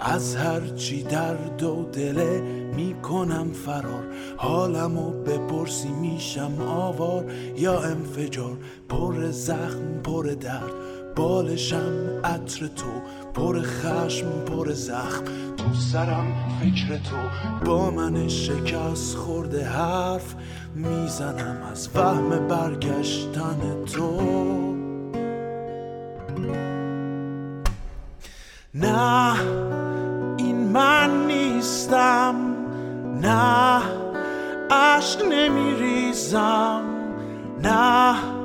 از 0.00 0.36
هرچی 0.36 1.02
درد 1.02 1.62
و 1.62 1.84
دله 1.92 2.40
می‌کنم 2.76 3.52
فرار. 3.66 4.04
حالمو 4.36 5.10
بپرسی 5.10 5.88
میشم 5.88 6.52
آوار. 6.68 7.24
یا 7.56 7.80
انفجار 7.80 8.56
پر 8.88 9.30
زخم 9.30 10.02
پر 10.04 10.22
درد. 10.22 10.95
بالشم 11.16 12.20
عطر 12.24 12.66
تو 12.66 12.86
پر 13.34 13.62
خشم 13.62 14.44
پر 14.46 14.72
زخم. 14.72 15.24
تو 15.56 15.74
سرم 15.74 16.26
فکر 16.60 16.96
تو. 16.96 17.16
با 17.64 17.90
من 17.90 18.28
شکست 18.28 19.16
خورده 19.16 19.64
حرف 19.64 20.34
می‌زنم. 20.74 21.56
از 21.72 21.88
فهم 21.88 22.48
برگشتن 22.48 23.84
تو. 23.94 24.20
نه 28.74 29.34
این 30.36 30.56
من 30.56 31.26
نیستم. 31.26 32.34
نه 33.22 33.82
عشق 34.70 35.22
نمیریزم. 35.32 36.82
نه 37.62 38.35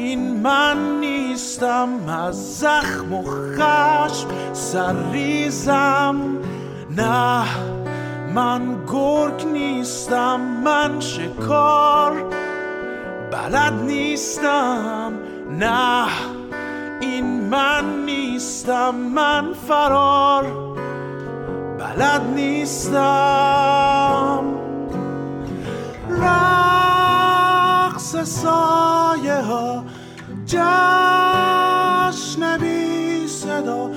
این 0.00 0.40
من 0.40 1.00
نیستم 1.00 1.88
از 2.08 2.58
زخم 2.58 3.12
و 3.12 3.22
خشم 3.22 4.28
نه 6.96 7.44
من 8.34 8.84
گرگ 8.92 9.46
نیستم 9.52 10.40
من 10.40 11.00
شکار 11.00 12.24
بلد 13.32 13.72
نیستم. 13.72 15.12
نه 15.50 16.06
این 17.00 17.40
من 17.40 17.84
نیستم 18.06 18.94
من 18.94 19.52
فرار 19.68 20.46
بلد 21.78 22.22
نیستم. 22.34 24.44
رقص 26.10 28.16
سایه 28.16 29.42
ها 29.42 29.89
جشن 30.50 32.42
بی 32.58 33.26
صدا. 33.26 33.89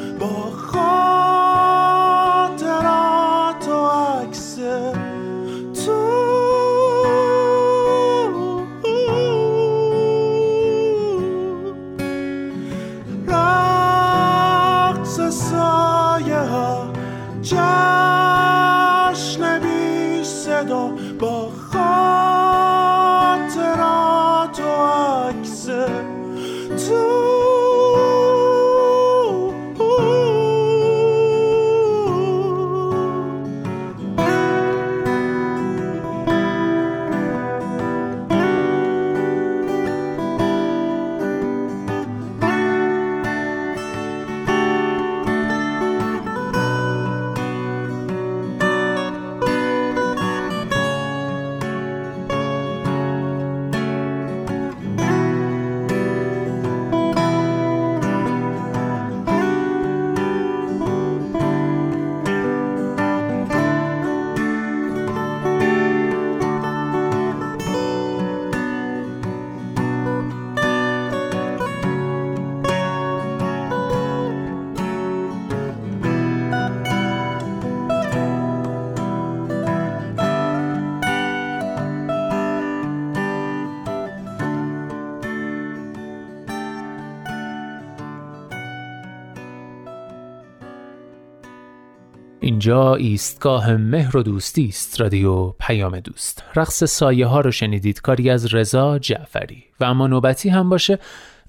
اینجا 92.64 92.96
ایستگاه 92.96 93.76
مهر 93.76 94.18
و 94.18 94.24
دوستی 94.24 94.66
است 94.66 95.02
رادیو 95.02 95.50
پیام 95.50 96.00
دوست. 96.00 96.44
رقص 96.56 96.84
سایه 96.84 97.26
ها 97.26 97.42
رو 97.42 97.52
شنیدید 97.52 98.02
کاری 98.02 98.30
از 98.30 98.54
رضا 98.54 99.00
جعفری. 99.00 99.64
و 99.80 99.84
اما 99.84 100.08
نوبتی 100.08 100.50
هم 100.50 100.70
باشه 100.70 101.00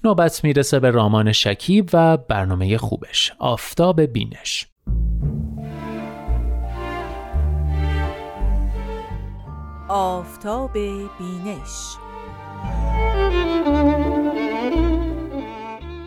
نوبت 0.03 0.43
می‌رسه 0.43 0.79
به 0.79 0.91
رامان 0.91 1.31
شکیب 1.31 1.89
و 1.93 2.17
برنامه 2.17 2.77
خوبش 2.77 3.33
آفتاب 3.39 4.01
بینش. 4.01 4.67
آفتاب 9.89 10.73
بینش. 10.73 11.97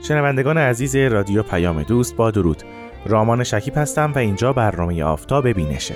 شنوندگان 0.08 0.58
عزیز 0.58 0.96
رادیو 0.96 1.42
پیام 1.42 1.82
دوست 1.82 2.16
با 2.16 2.30
درود. 2.30 2.62
رامان 3.06 3.44
شکیب 3.44 3.78
هستم 3.78 4.12
و 4.14 4.18
اینجا 4.18 4.52
برنامه 4.52 5.02
آفتاب 5.02 5.48
بینشه. 5.48 5.94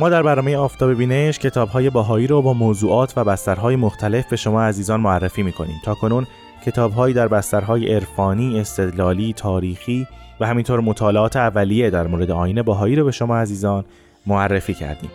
ما 0.00 0.08
در 0.08 0.22
برنامه 0.22 0.56
آفتاب 0.56 0.94
بینش 0.94 1.38
کتاب 1.38 1.68
های 1.68 1.90
باهایی 1.90 2.26
رو 2.26 2.42
با 2.42 2.52
موضوعات 2.52 3.12
و 3.16 3.24
بسترهای 3.24 3.76
مختلف 3.76 4.26
به 4.30 4.36
شما 4.36 4.62
عزیزان 4.62 5.00
معرفی 5.00 5.42
می‌کنیم. 5.42 5.76
تا 5.84 5.94
کنون 5.94 6.26
کتاب 6.66 6.92
هایی 6.92 7.14
در 7.14 7.28
بسترهای 7.28 7.94
عرفانی، 7.94 8.60
استدلالی، 8.60 9.32
تاریخی، 9.32 10.06
و 10.40 10.46
همینطور 10.46 10.80
مطالعات 10.80 11.36
اولیه 11.36 11.90
در 11.90 12.06
مورد 12.06 12.30
آین 12.30 12.62
باهایی 12.62 12.96
رو 12.96 13.04
به 13.04 13.12
شما 13.12 13.36
عزیزان 13.36 13.84
معرفی 14.26 14.74
کردیم. 14.74 15.10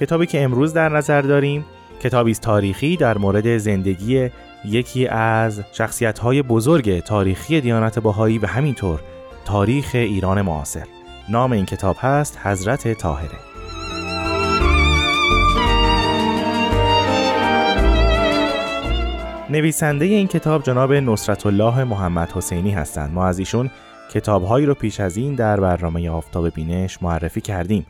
کتابی 0.00 0.26
که 0.26 0.42
امروز 0.42 0.72
در 0.72 0.88
نظر 0.88 1.22
داریم 1.22 1.64
کتابی 2.02 2.34
تاریخی 2.34 2.96
در 2.96 3.18
مورد 3.18 3.58
زندگی 3.58 4.30
یکی 4.64 5.06
از 5.06 5.62
شخصیت‌های 5.72 6.42
بزرگ 6.42 6.98
تاریخی 7.00 7.60
دیانت 7.60 7.98
باهایی 7.98 8.38
و 8.38 8.46
همینطور 8.46 9.00
تاریخ 9.44 9.90
ایران 9.94 10.42
معاصر. 10.42 10.86
نام 11.28 11.52
این 11.52 11.66
کتاب 11.66 11.96
هست 12.00 12.38
حضرت 12.42 12.92
طاهره. 12.92 13.38
نویسنده 19.50 20.04
این 20.04 20.26
کتاب 20.26 20.62
جناب 20.62 20.92
نصرت 20.92 21.46
الله 21.46 21.84
محمد 21.84 22.32
حسینی 22.32 22.70
هستند. 22.70 23.12
ما 23.14 23.26
از 23.26 23.38
ایشون 23.38 23.70
کتابهایی 24.12 24.66
رو 24.66 24.74
پیش 24.74 25.00
از 25.00 25.16
این 25.16 25.34
در 25.34 25.60
برنامه 25.60 26.10
آفتاب 26.10 26.50
بینش 26.54 27.02
معرفی 27.02 27.40
کردیم. 27.40 27.86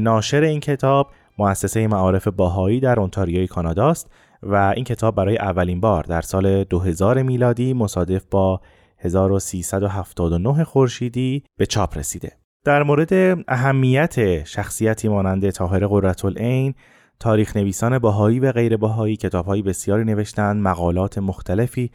ناشر 0.00 0.40
این 0.40 0.60
کتاب 0.60 1.10
مؤسسه 1.38 1.86
معارف 1.86 2.28
باهایی 2.28 2.80
در 2.80 3.00
اونتاریوی 3.00 3.46
کاناداست 3.46 4.10
و 4.42 4.54
این 4.76 4.84
کتاب 4.84 5.14
برای 5.14 5.38
اولین 5.38 5.80
بار 5.80 6.02
در 6.02 6.20
سال 6.20 6.64
2000 6.64 7.22
میلادی 7.22 7.72
مصادف 7.72 8.24
با 8.30 8.60
1379 8.98 10.64
خورشیدی 10.64 11.44
به 11.56 11.66
چاپ 11.66 11.98
رسیده. 11.98 12.32
در 12.64 12.82
مورد 12.82 13.38
اهمیت 13.48 14.44
شخصیتی 14.44 15.08
مانند 15.08 15.50
طاهر 15.50 15.86
قرةالعین 15.86 16.74
تاریخ 17.20 17.56
نویسان 17.56 17.98
باهایی 17.98 18.40
و 18.40 18.52
غیر 18.52 18.76
باهایی 18.76 19.16
کتابهایی 19.16 19.62
بسیاری 19.62 20.04
نوشتند 20.04 20.62
مقالات 20.62 21.18
مختلفی 21.18 21.90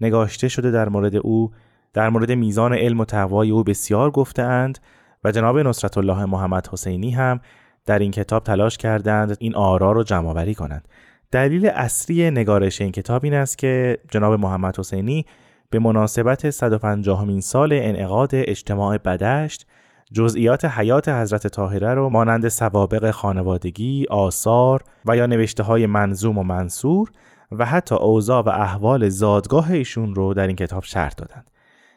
نگاشته 0.00 0.48
شده 0.48 0.70
در 0.70 0.88
مورد 0.88 1.16
او 1.16 1.50
در 1.92 2.08
مورد 2.08 2.32
میزان 2.32 2.74
علم 2.74 3.00
و 3.00 3.04
تقوای 3.04 3.50
او 3.50 3.64
بسیار 3.64 4.10
گفتهاند 4.10 4.78
و 5.24 5.32
جناب 5.32 5.58
نصرت 5.58 5.98
الله 5.98 6.24
محمد 6.24 6.68
حسینی 6.72 7.10
هم 7.10 7.40
در 7.86 7.98
این 7.98 8.10
کتاب 8.10 8.44
تلاش 8.44 8.78
کردند 8.78 9.36
این 9.40 9.54
آرا 9.54 9.92
رو 9.92 10.02
جمع 10.02 10.28
آوری 10.28 10.54
کنند 10.54 10.88
دلیل 11.30 11.66
اصلی 11.66 12.30
نگارش 12.30 12.80
این 12.80 12.92
کتاب 12.92 13.24
این 13.24 13.34
است 13.34 13.58
که 13.58 13.98
جناب 14.10 14.32
محمد 14.32 14.78
حسینی 14.78 15.26
به 15.70 15.78
مناسبت 15.78 16.50
150 16.50 17.40
سال 17.40 17.72
انعقاد 17.72 18.30
اجتماع 18.32 18.98
بدشت 18.98 19.66
جزئیات 20.12 20.64
حیات 20.64 21.08
حضرت 21.08 21.46
طاهره 21.46 21.94
رو 21.94 22.08
مانند 22.08 22.48
سوابق 22.48 23.10
خانوادگی، 23.10 24.06
آثار 24.10 24.82
و 25.06 25.16
یا 25.16 25.26
نوشته 25.26 25.62
های 25.62 25.86
منظوم 25.86 26.38
و 26.38 26.42
منصور 26.42 27.10
و 27.52 27.66
حتی 27.66 27.94
اوضاع 27.94 28.42
و 28.42 28.48
احوال 28.48 29.08
زادگاه 29.08 29.70
ایشون 29.70 30.14
رو 30.14 30.34
در 30.34 30.46
این 30.46 30.56
کتاب 30.56 30.84
شرط 30.84 31.16
دادند. 31.16 31.50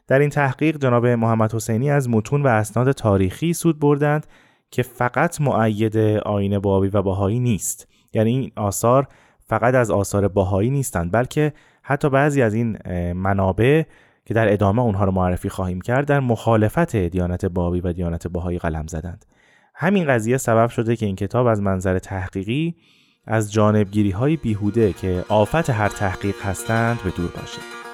در 0.08 0.20
این 0.20 0.30
تحقیق 0.30 0.78
جناب 0.78 1.08
محمد 1.08 1.54
حسینی 1.54 1.92
از 1.92 2.10
متون 2.10 2.44
و 2.44 2.48
اسناد 2.48 2.92
تاریخی 2.92 3.54
سود 3.54 3.80
بردند 3.80 4.28
که 4.72 4.84
فقط 4.84 5.42
معید 5.42 5.98
آین 6.26 6.60
بابی 6.60 6.88
و 6.88 7.02
باهایی 7.02 7.40
نیست. 7.40 7.88
یعنی 8.14 8.30
این 8.30 8.52
آثار 8.56 9.08
فقط 9.48 9.76
از 9.76 9.92
آثار 9.92 10.28
باهایی 10.28 10.70
نیستند 10.70 11.12
بلکه 11.12 11.54
حتی 11.82 12.10
بعضی 12.10 12.42
از 12.42 12.54
این 12.54 12.78
منابع 13.14 13.84
که 14.26 14.34
در 14.34 14.54
ادامه 14.54 14.82
اونها 14.82 15.04
رو 15.04 15.12
معرفی 15.12 15.50
خواهیم 15.50 15.82
کرد 15.82 16.08
در 16.08 16.20
مخالفت 16.20 16.96
دیانت 16.96 17.46
بابی 17.46 17.80
و 17.80 17.94
دیانت 17.94 18.28
باهایی 18.28 18.60
قلم 18.60 18.88
زدند. 18.88 19.26
همین 19.76 20.06
قضیه 20.06 20.38
سبب 20.38 20.70
شده 20.70 20.96
که 20.96 21.06
این 21.06 21.16
کتاب 21.16 21.48
از 21.48 21.62
منظر 21.62 22.00
تحقیقی 22.00 22.76
از 23.28 23.54
جانبگیری 23.54 24.12
های 24.12 24.36
بیهوده 24.36 24.94
که 24.94 25.26
آفت 25.30 25.70
هر 25.70 25.90
تحقیق 25.90 26.42
هستند 26.42 27.04
به 27.04 27.10
دور 27.10 27.32
باشه 27.42 27.85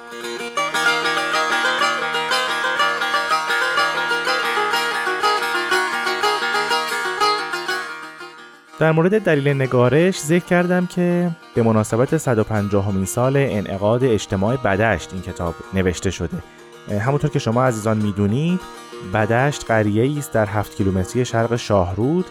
در 8.82 8.92
مورد 8.92 9.22
دلیل 9.22 9.48
نگارش 9.48 10.20
ذکر 10.22 10.46
کردم 10.46 10.86
که 10.86 11.30
به 11.56 11.64
مناسبت 11.64 12.18
150 12.18 12.88
همین 12.88 13.06
سال 13.06 13.38
انعقاد 13.38 14.04
اجتماع 14.04 14.56
بدشت 14.56 15.14
این 15.14 15.22
کتاب 15.22 15.56
نوشته 15.74 16.12
شده 16.12 16.38
همونطور 17.00 17.30
که 17.30 17.40
شما 17.40 17.64
عزیزان 17.64 17.98
می‌دونید 17.98 18.60
بدشت 19.14 19.66
قریه 19.68 20.18
است 20.18 20.34
در 20.34 20.46
7 20.46 20.76
کیلومتری 20.76 21.26
شرق 21.26 21.56
شاهرود 21.56 22.26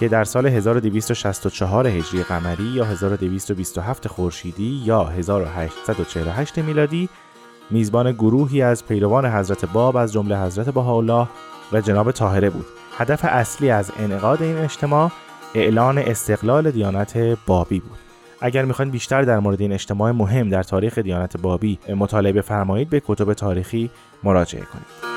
که 0.00 0.08
در 0.08 0.24
سال 0.24 0.46
1264 0.46 1.86
هجری 1.86 2.22
قمری 2.22 2.64
یا 2.64 2.84
1227 2.84 4.08
خورشیدی 4.08 4.82
یا 4.84 5.04
1848 5.04 6.58
میلادی 6.58 7.08
میزبان 7.70 8.12
گروهی 8.12 8.62
از 8.62 8.86
پیروان 8.86 9.26
حضرت 9.26 9.64
باب 9.64 9.96
از 9.96 10.12
جمله 10.12 10.38
حضرت 10.38 10.68
بهاءالله 10.68 11.28
و 11.72 11.80
جناب 11.80 12.12
طاهره 12.12 12.50
بود. 12.50 12.66
هدف 12.98 13.24
اصلی 13.24 13.70
از 13.70 13.92
انعقاد 13.98 14.42
این 14.42 14.58
اجتماع 14.58 15.10
اعلان 15.54 15.98
استقلال 15.98 16.70
دیانت 16.70 17.18
بابی 17.46 17.80
بود. 17.80 17.98
اگر 18.40 18.64
می‌خواین 18.64 18.90
بیشتر 18.90 19.22
در 19.22 19.38
مورد 19.38 19.60
این 19.60 19.72
اجتماع 19.72 20.10
مهم 20.10 20.48
در 20.48 20.62
تاریخ 20.62 20.98
دیانت 20.98 21.36
بابی 21.36 21.78
مطالعه 21.96 22.32
بفرمایید 22.32 22.90
به 22.90 23.02
کتب 23.06 23.32
تاریخی 23.32 23.90
مراجعه 24.22 24.62
کنید. 24.62 25.14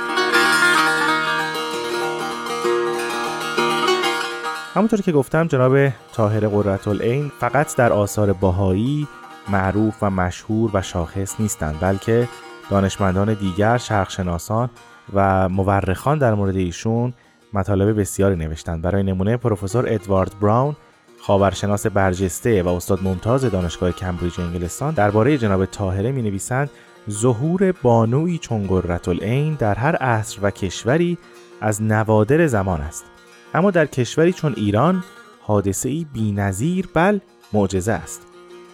همونطور 4.73 5.01
که 5.01 5.11
گفتم 5.11 5.47
جناب 5.47 5.89
طاهر 6.13 6.47
قرةالعین 6.47 7.31
فقط 7.39 7.75
در 7.75 7.93
آثار 7.93 8.33
باهایی 8.33 9.07
معروف 9.49 9.95
و 10.01 10.09
مشهور 10.09 10.71
و 10.73 10.81
شاخص 10.81 11.39
نیستند 11.39 11.79
بلکه 11.79 12.27
دانشمندان 12.69 13.33
دیگر 13.33 13.77
شرقشناسان 13.77 14.69
و 15.13 15.49
مورخان 15.49 16.17
در 16.17 16.33
مورد 16.33 16.55
ایشون 16.55 17.13
مطالب 17.53 17.99
بسیاری 17.99 18.35
نوشتند. 18.35 18.81
برای 18.81 19.03
نمونه 19.03 19.37
پروفسور 19.37 19.85
ادوارد 19.87 20.39
براون 20.41 20.75
خاورشناس 21.21 21.87
برجسته 21.87 22.63
و 22.63 22.67
استاد 22.67 23.03
ممتاز 23.03 23.45
دانشگاه 23.45 23.91
کمبریج 23.91 24.39
انگلستان 24.39 24.93
درباره 24.93 25.37
جناب 25.37 25.65
طاهره 25.65 26.11
می 26.11 26.21
نویسند 26.21 26.69
ظهور 27.09 27.71
بانوی 27.71 28.37
چون 28.37 28.67
قرةالعین 28.67 29.53
در 29.53 29.75
هر 29.75 29.95
عصر 29.95 30.39
و 30.41 30.51
کشوری 30.51 31.17
از 31.61 31.81
نوادر 31.81 32.47
زمان 32.47 32.81
است. 32.81 33.05
اما 33.53 33.71
در 33.71 33.85
کشوری 33.85 34.33
چون 34.33 34.53
ایران 34.57 35.03
حادثه 35.41 35.89
ای 35.89 36.05
بی‌نظیر 36.13 36.87
بل 36.93 37.19
معجزه 37.53 37.91
است. 37.91 38.21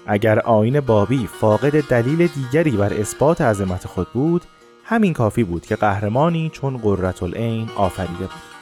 اگر 0.05 0.39
آین 0.39 0.79
بابی 0.79 1.27
فاقد 1.27 1.81
دلیل 1.81 2.27
دیگری 2.27 2.71
بر 2.71 2.93
اثبات 2.93 3.41
عظمت 3.41 3.87
خود 3.87 4.07
بود 4.13 4.41
همین 4.83 5.13
کافی 5.13 5.43
بود 5.43 5.65
که 5.65 5.75
قهرمانی 5.75 6.49
چون 6.49 6.77
قرةالعین 6.77 7.69
آفریده 7.75 8.23
بود. 8.23 8.52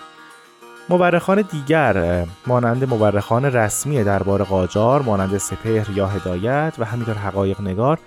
مورخان 0.90 1.42
دیگر 1.42 2.26
مانند 2.48 2.90
مورخان 2.90 3.46
رسمی 3.46 4.04
دربار 4.04 4.44
قاجار 4.44 5.02
مانند 5.02 5.38
سپهر 5.38 5.90
یا 5.90 6.08
هدایت 6.08 6.74
و 6.80 6.86
همینطور 6.86 7.16
حقایق 7.16 7.62
نگار 7.62 8.00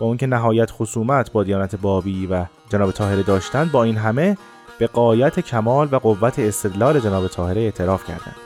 با 0.00 0.06
اون 0.06 0.16
که 0.16 0.26
نهایت 0.26 0.70
خصومت 0.70 1.32
با 1.32 1.44
دیانت 1.44 1.76
بابی 1.76 2.26
و 2.26 2.44
جناب 2.70 2.90
طاهره 2.90 3.22
داشتند 3.22 3.72
با 3.72 3.84
این 3.84 3.96
همه 3.96 4.36
به 4.78 4.86
قایت 4.86 5.40
کمال 5.40 5.88
و 5.92 5.96
قوت 5.96 6.38
استدلال 6.38 7.00
جناب 7.00 7.28
طاهره 7.28 7.60
اعتراف 7.60 8.04
کردند. 8.04 8.36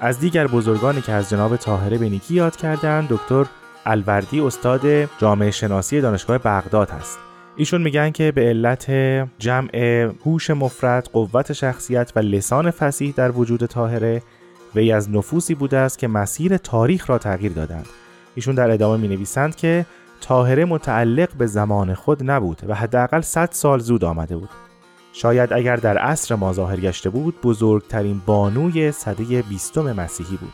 از 0.00 0.18
دیگر 0.18 0.46
بزرگانی 0.46 1.00
که 1.00 1.12
از 1.12 1.30
جناب 1.30 1.56
طاهره 1.56 1.98
به 1.98 2.08
نیکی 2.08 2.34
یاد 2.34 2.56
کردند 2.56 3.08
دکتر 3.08 3.46
الوردی 3.86 4.40
استاد 4.40 4.80
جامعه 5.18 5.50
شناسی 5.50 6.00
دانشگاه 6.00 6.38
بغداد 6.38 6.90
است 6.90 7.18
ایشون 7.56 7.82
میگن 7.82 8.10
که 8.10 8.32
به 8.32 8.40
علت 8.40 8.90
جمع 9.38 9.76
هوش 10.26 10.50
مفرد 10.50 11.08
قوت 11.12 11.52
شخصیت 11.52 12.12
و 12.16 12.18
لسان 12.18 12.70
فسیح 12.70 13.14
در 13.16 13.30
وجود 13.30 13.66
طاهره 13.66 14.22
وی 14.74 14.92
از 14.92 15.10
نفوسی 15.10 15.54
بوده 15.54 15.78
است 15.78 15.98
که 15.98 16.08
مسیر 16.08 16.56
تاریخ 16.56 17.10
را 17.10 17.18
تغییر 17.18 17.52
دادند. 17.52 17.86
ایشون 18.34 18.54
در 18.54 18.70
ادامه 18.70 18.96
می 18.96 19.08
نویسند 19.08 19.56
که 19.56 19.86
طاهره 20.20 20.64
متعلق 20.64 21.34
به 21.34 21.46
زمان 21.46 21.94
خود 21.94 22.30
نبود 22.30 22.62
و 22.68 22.74
حداقل 22.74 23.20
100 23.20 23.48
سال 23.52 23.78
زود 23.78 24.04
آمده 24.04 24.36
بود. 24.36 24.50
شاید 25.12 25.52
اگر 25.52 25.76
در 25.76 25.98
عصر 25.98 26.34
ما 26.34 26.52
ظاهر 26.52 26.80
گشته 26.80 27.10
بود 27.10 27.40
بزرگترین 27.42 28.22
بانوی 28.26 28.92
صده 28.92 29.42
بیستم 29.42 29.92
مسیحی 29.92 30.36
بود. 30.36 30.52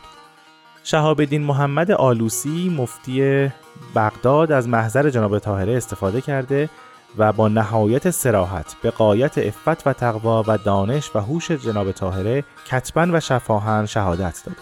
شهاب 0.83 1.33
محمد 1.33 1.91
آلوسی 1.91 2.75
مفتی 2.77 3.49
بغداد 3.95 4.51
از 4.51 4.67
محضر 4.67 5.09
جناب 5.09 5.39
طاهره 5.39 5.73
استفاده 5.77 6.21
کرده 6.21 6.69
و 7.17 7.33
با 7.33 7.47
نهایت 7.47 8.09
سراحت 8.09 8.75
به 8.81 8.91
قایت 8.91 9.37
افت 9.37 9.87
و 9.87 9.93
تقوا 9.93 10.43
و 10.47 10.57
دانش 10.57 11.15
و 11.15 11.19
هوش 11.19 11.51
جناب 11.51 11.91
طاهره 11.91 12.43
کتبا 12.67 13.07
و 13.13 13.19
شفاهن 13.19 13.85
شهادت 13.85 14.41
داده. 14.45 14.57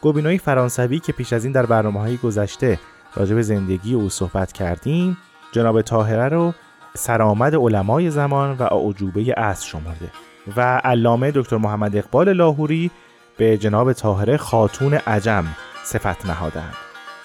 گوبینوی 0.00 0.38
فرانسوی 0.38 0.98
که 0.98 1.12
پیش 1.12 1.32
از 1.32 1.44
این 1.44 1.52
در 1.52 1.66
برنامه 1.66 2.00
های 2.00 2.16
گذشته 2.16 2.78
راجع 3.16 3.34
به 3.34 3.42
زندگی 3.42 3.94
او 3.94 4.08
صحبت 4.08 4.52
کردیم 4.52 5.16
جناب 5.52 5.82
طاهره 5.82 6.28
رو 6.28 6.54
سرآمد 6.94 7.54
علمای 7.54 8.10
زمان 8.10 8.56
و 8.56 8.62
اعجوبه 8.62 9.34
اصر 9.36 9.66
شمرده 9.66 10.10
و 10.56 10.76
علامه 10.84 11.30
دکتر 11.30 11.56
محمد 11.56 11.96
اقبال 11.96 12.32
لاهوری 12.32 12.90
به 13.36 13.58
جناب 13.58 13.92
طاهره 13.92 14.36
خاتون 14.36 14.94
عجم 14.94 15.44
صفت 15.84 16.26
نهادند 16.26 16.74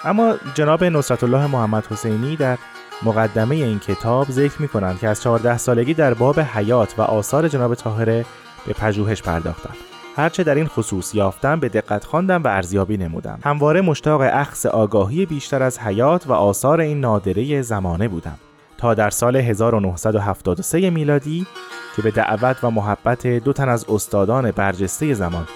اما 0.04 0.36
جناب 0.54 0.84
نصرت 0.84 1.24
الله 1.24 1.48
محمد 1.48 1.86
حسینی 1.86 2.36
در 2.36 2.58
مقدمه 3.04 3.56
این 3.56 3.80
کتاب 3.80 4.32
ذکر 4.32 4.62
می 4.62 4.68
کنند 4.68 5.00
که 5.00 5.08
از 5.08 5.22
14 5.22 5.58
سالگی 5.58 5.94
در 5.94 6.14
باب 6.14 6.40
حیات 6.40 6.96
و 6.98 7.02
آثار 7.02 7.48
جناب 7.48 7.76
طاهره 7.76 8.26
به 8.68 8.74
پژوهش 8.74 9.22
پرداختم. 9.22 9.74
هرچه 10.16 10.44
در 10.44 10.56
این 10.56 10.68
خصوص 10.68 11.16
یافتم 11.16 11.60
به 11.60 11.70
دقت 11.70 12.06
خواندم 12.06 12.44
و 12.44 12.48
ارزیابی 12.48 12.98
نمودم. 12.98 13.40
همواره 13.44 13.82
مشتاق 13.82 14.22
اخص 14.22 14.66
آگاهی 14.66 15.26
بیشتر 15.26 15.64
از 15.64 15.80
حیات 15.80 16.28
و 16.28 16.34
آثار 16.34 16.82
این 16.82 17.00
نادره 17.00 17.62
زمانه 17.62 18.08
بودم. 18.08 18.40
تا 18.78 18.94
در 18.94 19.10
سال 19.10 19.36
1973 19.36 20.90
میلادی 20.90 21.48
که 21.96 22.02
به 22.02 22.12
دعوت 22.12 22.64
و 22.64 22.72
محبت 22.72 23.28
دو 23.28 23.54
تن 23.54 23.70
از 23.70 23.86
استادان 23.90 24.52
برجسته 24.52 25.14
زمان 25.14 25.48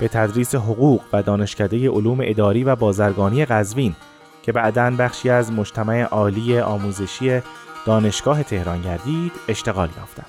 به 0.00 0.08
تدریس 0.08 0.54
حقوق 0.54 1.00
و 1.12 1.22
دانشکده 1.22 1.90
علوم 1.90 2.18
اداری 2.22 2.64
و 2.64 2.76
بازرگانی 2.76 3.44
قزوین 3.44 3.94
که 4.42 4.52
بعدا 4.52 4.90
بخشی 4.98 5.30
از 5.30 5.52
مجتمع 5.52 6.02
عالی 6.02 6.60
آموزشی 6.60 7.40
دانشگاه 7.86 8.42
تهران 8.42 8.82
گردید 8.82 9.32
اشتغال 9.48 9.88
یافتم. 9.96 10.26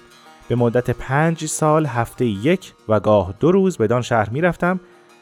به 0.48 0.56
مدت 0.56 0.90
پنج 0.90 1.46
سال 1.46 1.86
هفته 1.86 2.26
یک 2.26 2.74
و 2.88 3.00
گاه 3.00 3.34
دو 3.40 3.52
روز 3.52 3.78
بدان 3.78 4.02
شهر 4.02 4.30
می 4.30 4.42
رفتم 4.42 4.80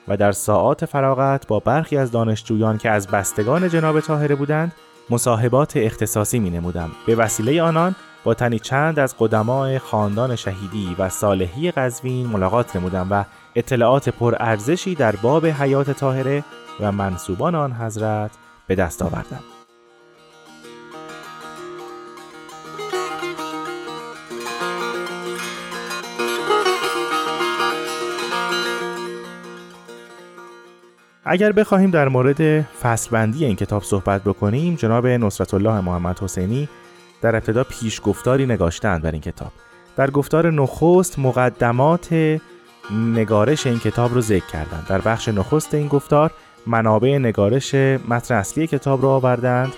و 0.08 0.18
در 0.18 0.32
ساعات 0.32 0.86
فراغت 0.86 1.48
با 1.48 1.60
برخی 1.60 1.98
از 1.98 2.12
دانشجویان 2.12 2.78
که 2.78 2.90
از 2.90 3.08
بستگان 3.08 3.70
جناب 3.70 4.00
طاهره 4.00 4.36
بودند 4.36 4.72
مصاحبات 5.10 5.78
اختصاصی 5.78 6.40
می 6.40 6.50
نمودم. 6.50 6.92
به 7.08 7.16
وسیله 7.16 7.62
آنان 7.62 7.96
با 8.24 8.34
تنی 8.34 8.60
چند 8.60 9.00
از 9.00 9.16
قدمای 9.20 9.80
خاندان 9.80 10.36
شهیدی 10.36 10.96
و 11.00 11.10
صالحی 11.10 11.72
قزوین 11.72 12.28
ملاقات 12.28 12.76
نمودم 12.76 13.08
و 13.12 13.24
اطلاعات 13.56 14.10
پرارزشی 14.10 14.96
در 14.96 15.16
باب 15.16 15.46
حیات 15.46 15.92
طاهره 15.92 16.44
و 16.80 16.92
منصوبان 16.92 17.56
آن 17.56 17.72
حضرت 17.74 18.32
به 18.68 18.76
دست 18.76 19.02
آوردم. 19.02 19.44
اگر 31.30 31.52
بخواهیم 31.52 31.92
در 31.92 32.08
مورد 32.08 32.62
فصلبندی 32.62 33.46
این 33.46 33.56
کتاب 33.56 33.84
صحبت 33.84 34.24
بکنیم 34.24 34.76
جناب 34.76 35.08
نصرت 35.08 35.54
الله 35.54 35.82
محمد 35.82 36.20
حسینی 36.20 36.70
در 37.22 37.36
ابتدا 37.36 37.64
پیش 37.64 38.02
گفتاری 38.04 38.46
نگاشتند 38.46 39.02
بر 39.02 39.12
این 39.12 39.22
کتاب 39.22 39.52
در 39.96 40.10
گفتار 40.10 40.52
نخست 40.52 41.20
مقدمات 41.20 42.40
نگارش 42.92 43.68
این 43.68 43.80
کتاب 43.80 44.14
رو 44.14 44.22
ذکر 44.22 44.46
کردند 44.46 44.86
در 44.90 45.02
بخش 45.02 45.28
نخست 45.30 45.74
این 45.74 45.88
گفتار 45.88 46.32
منابع 46.68 47.18
نگارش 47.18 47.76
متن 48.10 48.36
اصلی 48.36 48.68
کتاب 48.68 49.02
رو 49.02 49.08
آوردند 49.08 49.74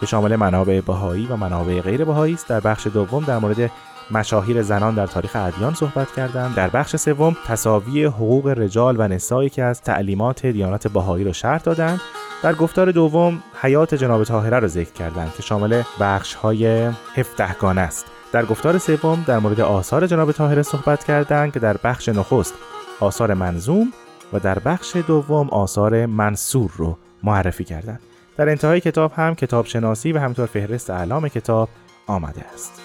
که 0.00 0.06
شامل 0.06 0.36
منابع 0.36 0.80
بهایی 0.80 1.26
و 1.26 1.36
منابع 1.36 1.80
غیر 1.80 2.04
بهایی 2.04 2.34
است. 2.34 2.48
در 2.48 2.60
بخش 2.60 2.86
دوم 2.86 3.24
در 3.24 3.38
مورد 3.38 3.70
مشاهیر 4.10 4.62
زنان 4.62 4.94
در 4.94 5.06
تاریخ 5.06 5.36
ادیان 5.36 5.74
صحبت 5.74 6.12
کردند 6.12 6.54
در 6.54 6.68
بخش 6.68 6.96
سوم 6.96 7.36
تصاوی 7.46 8.04
حقوق 8.04 8.46
رجال 8.46 8.96
و 8.98 9.08
نسایی 9.08 9.50
که 9.50 9.62
از 9.62 9.82
تعلیمات 9.82 10.46
دیانت 10.46 10.88
بهایی 10.88 11.24
رو 11.24 11.32
شرح 11.32 11.58
دادند. 11.58 12.00
در 12.42 12.54
گفتار 12.54 12.90
دوم 12.90 13.42
حیات 13.60 13.94
جناب 13.94 14.24
طاهره 14.24 14.58
را 14.58 14.68
ذکر 14.68 14.92
کردند 14.92 15.32
که 15.36 15.42
شامل 15.42 15.82
بخش 16.00 16.34
های 16.34 16.90
هفدهگانه 17.14 17.80
است. 17.80 18.06
در 18.32 18.44
گفتار 18.44 18.78
سوم 18.78 19.24
در 19.26 19.38
مورد 19.38 19.60
آثار 19.60 20.06
جناب 20.06 20.32
طاهره 20.32 20.62
صحبت 20.62 21.04
کردند 21.04 21.52
که 21.52 21.58
در 21.58 21.76
بخش 21.84 22.08
نخست 22.08 22.54
آثار 23.00 23.34
منظوم 23.34 23.92
و 24.32 24.38
در 24.38 24.58
بخش 24.58 24.96
دوم 24.96 25.48
آثار 25.48 26.06
منصور 26.06 26.70
رو 26.76 26.98
معرفی 27.22 27.64
کردند 27.64 28.00
در 28.36 28.48
انتهای 28.48 28.80
کتاب 28.80 29.12
هم 29.12 29.34
کتاب 29.34 29.66
شناسی 29.66 30.12
و 30.12 30.18
همینطور 30.18 30.46
فهرست 30.46 30.90
اعلام 30.90 31.28
کتاب 31.28 31.68
آمده 32.06 32.44
است. 32.54 32.82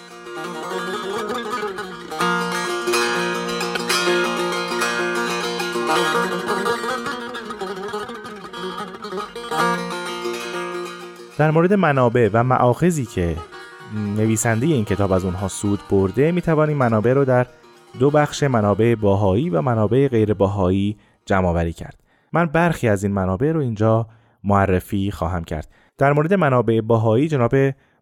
در 11.38 11.50
مورد 11.50 11.72
منابع 11.72 12.30
و 12.32 12.44
معاخذی 12.44 13.04
که 13.04 13.36
نویسنده 14.16 14.66
این 14.66 14.84
کتاب 14.84 15.12
از 15.12 15.24
اونها 15.24 15.48
سود 15.48 15.80
برده 15.90 16.32
می 16.32 16.42
توانیم 16.42 16.76
منابع 16.76 17.12
رو 17.12 17.24
در 17.24 17.46
دو 17.98 18.10
بخش 18.10 18.42
منابع 18.42 18.94
باهایی 18.94 19.50
و 19.50 19.62
منابع 19.62 20.08
غیر 20.08 20.34
باهایی 20.34 20.96
جمع 21.28 21.70
کرد. 21.70 22.00
من 22.32 22.46
برخی 22.46 22.88
از 22.88 23.04
این 23.04 23.12
منابع 23.12 23.52
رو 23.52 23.60
اینجا 23.60 24.06
معرفی 24.44 25.10
خواهم 25.10 25.44
کرد. 25.44 25.68
در 25.98 26.12
مورد 26.12 26.34
منابع 26.34 26.80
باهایی 26.80 27.28
جناب 27.28 27.54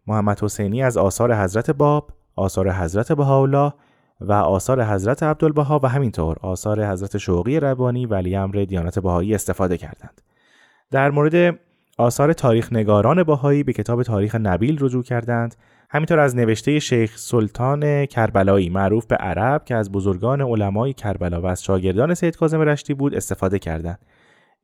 محمد 0.07 0.43
حسینی 0.43 0.83
از 0.83 0.97
آثار 0.97 1.35
حضرت 1.35 1.71
باب، 1.71 2.11
آثار 2.35 2.71
حضرت 2.71 3.11
بهاءالله 3.11 3.73
و 4.21 4.33
آثار 4.33 4.83
حضرت 4.83 5.23
عبدالبها 5.23 5.79
و 5.83 5.87
همینطور 5.87 6.37
آثار 6.41 6.85
حضرت 6.85 7.17
شوقی 7.17 7.59
ربانی 7.59 8.05
ولی 8.05 8.35
امر 8.35 8.65
دیانت 8.69 8.99
بهایی 8.99 9.35
استفاده 9.35 9.77
کردند. 9.77 10.21
در 10.91 11.11
مورد 11.11 11.59
آثار 11.97 12.33
تاریخ 12.33 12.73
نگاران 12.73 13.23
باهایی 13.23 13.63
به 13.63 13.73
کتاب 13.73 14.03
تاریخ 14.03 14.35
نبیل 14.35 14.77
رجوع 14.81 15.03
کردند 15.03 15.55
همینطور 15.89 16.19
از 16.19 16.35
نوشته 16.35 16.79
شیخ 16.79 17.17
سلطان 17.17 18.05
کربلایی 18.05 18.69
معروف 18.69 19.05
به 19.05 19.15
عرب 19.15 19.65
که 19.65 19.75
از 19.75 19.91
بزرگان 19.91 20.41
علمای 20.41 20.93
کربلا 20.93 21.41
و 21.41 21.45
از 21.45 21.63
شاگردان 21.63 22.13
سید 22.13 22.37
کاظم 22.37 22.61
رشتی 22.61 22.93
بود 22.93 23.15
استفاده 23.15 23.59
کردند. 23.59 23.99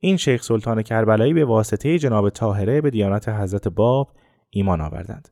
این 0.00 0.16
شیخ 0.16 0.42
سلطان 0.42 0.82
کربلایی 0.82 1.34
به 1.34 1.44
واسطه 1.44 1.98
جناب 1.98 2.30
طاهره 2.30 2.80
به 2.80 2.90
دیانت 2.90 3.28
حضرت 3.28 3.68
باب 3.68 4.12
ایمان 4.50 4.80
آوردند. 4.80 5.28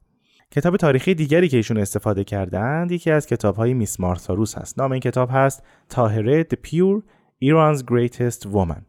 کتاب 0.50 0.76
تاریخی 0.76 1.14
دیگری 1.14 1.48
که 1.48 1.57
ایشون 1.57 1.78
استفاده 1.78 2.24
کردند 2.24 2.92
یکی 2.92 3.11
از 3.11 3.26
کتاب 3.26 3.57
های 3.57 3.74
میس 3.74 4.00
مارساروس 4.00 4.59
هست. 4.59 4.78
نام 4.78 4.92
این 4.92 5.00
کتاب 5.00 5.28
هست 5.33 5.62
طاهره 5.88 6.42
The 6.42 6.57
Pure 6.68 7.02
Iran's 7.44 7.83
Greatest 7.83 8.42
Woman. 8.42 8.83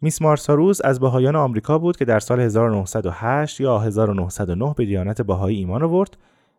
میس 0.00 0.22
مارساروس 0.22 0.80
از 0.84 1.00
بهایان 1.00 1.36
آمریکا 1.36 1.78
بود 1.78 1.96
که 1.96 2.04
در 2.04 2.18
سال 2.18 2.40
1908 2.40 3.60
یا 3.60 3.78
1909 3.78 4.74
به 4.76 4.84
دیانت 4.84 5.22
بهایی 5.22 5.58
ایمان 5.58 5.82
آورد. 5.82 6.16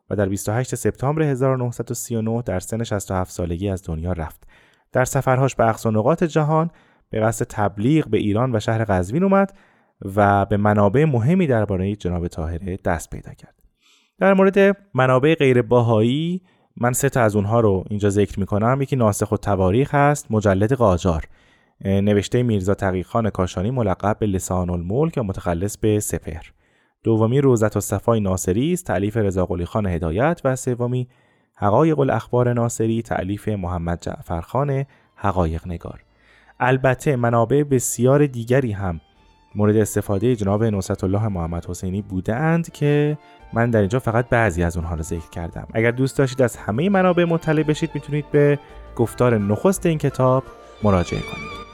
و 0.09 0.15
در 0.15 0.29
28 0.29 0.75
سپتامبر 0.75 1.21
1939 1.21 2.41
در 2.41 2.59
سن 2.59 2.83
67 2.83 3.31
سالگی 3.31 3.69
از 3.69 3.83
دنیا 3.85 4.11
رفت. 4.11 4.43
در 4.91 5.05
سفرهاش 5.05 5.55
به 5.55 5.69
اقصا 5.69 5.89
نقاط 5.89 6.23
جهان 6.23 6.71
به 7.09 7.19
قصد 7.19 7.45
تبلیغ 7.49 8.07
به 8.07 8.17
ایران 8.17 8.55
و 8.55 8.59
شهر 8.59 8.83
قزوین 8.83 9.23
اومد 9.23 9.53
و 10.15 10.45
به 10.45 10.57
منابع 10.57 11.05
مهمی 11.05 11.47
درباره 11.47 11.95
جناب 11.95 12.27
طاهره 12.27 12.77
دست 12.85 13.09
پیدا 13.09 13.33
کرد. 13.33 13.55
در 14.19 14.33
مورد 14.33 14.77
منابع 14.93 15.35
غیر 15.35 15.61
باهایی 15.61 16.41
من 16.77 16.93
سه 16.93 17.09
تا 17.09 17.21
از 17.21 17.35
اونها 17.35 17.59
رو 17.59 17.83
اینجا 17.89 18.09
ذکر 18.09 18.39
می 18.39 18.45
کنم 18.45 18.81
یکی 18.81 18.95
ناسخ 18.95 19.31
و 19.31 19.37
تواریخ 19.37 19.95
هست 19.95 20.31
مجلد 20.31 20.73
قاجار 20.73 21.23
نوشته 21.85 22.43
میرزا 22.43 22.73
تقیخان 22.73 23.29
کاشانی 23.29 23.71
ملقب 23.71 24.17
به 24.19 24.25
لسان 24.25 24.69
الملک 24.69 25.13
و 25.17 25.23
متخلص 25.23 25.77
به 25.77 25.99
سپهر 25.99 26.51
دومی 27.03 27.41
روزت 27.41 27.77
و 27.77 27.79
صفای 27.79 28.19
ناصری 28.19 28.73
است 28.73 28.85
تعلیف 28.85 29.17
رضا 29.17 29.47
خان 29.65 29.85
هدایت 29.85 30.41
و 30.43 30.55
سومی 30.55 31.07
حقایق 31.55 31.99
الاخبار 31.99 32.53
ناصری 32.53 33.01
تعلیف 33.01 33.47
محمد 33.47 34.01
جعفرخان 34.01 34.85
حقایق 35.15 35.67
نگار. 35.67 36.03
البته 36.59 37.15
منابع 37.15 37.63
بسیار 37.63 38.25
دیگری 38.25 38.71
هم 38.71 39.01
مورد 39.55 39.75
استفاده 39.75 40.35
جناب 40.35 40.63
نصرت 40.63 41.03
الله 41.03 41.27
محمد 41.27 41.65
حسینی 41.65 42.01
بودند 42.01 42.71
که 42.71 43.17
من 43.53 43.69
در 43.69 43.79
اینجا 43.79 43.99
فقط 43.99 44.29
بعضی 44.29 44.63
از 44.63 44.77
اونها 44.77 44.95
رو 44.95 45.01
ذکر 45.01 45.29
کردم. 45.29 45.67
اگر 45.73 45.91
دوست 45.91 46.17
داشتید 46.17 46.41
از 46.41 46.57
همه 46.57 46.89
منابع 46.89 47.23
مطلع 47.23 47.63
بشید 47.63 47.89
می‌تونید 47.93 48.25
به 48.31 48.59
گفتار 48.95 49.37
نخست 49.37 49.85
این 49.85 49.97
کتاب 49.97 50.43
مراجعه 50.83 51.19
کنید. 51.21 51.68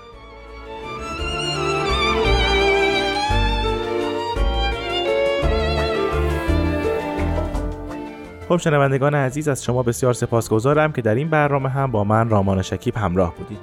خب 8.49 8.57
شنوندگان 8.57 9.15
عزیز 9.15 9.47
از 9.47 9.63
شما 9.63 9.83
بسیار 9.83 10.13
سپاسگزارم 10.13 10.91
که 10.91 11.01
در 11.01 11.15
این 11.15 11.29
برنامه 11.29 11.69
هم 11.69 11.91
با 11.91 12.03
من 12.03 12.29
رامان 12.29 12.61
شکیب 12.61 12.97
همراه 12.97 13.35
بودید. 13.35 13.57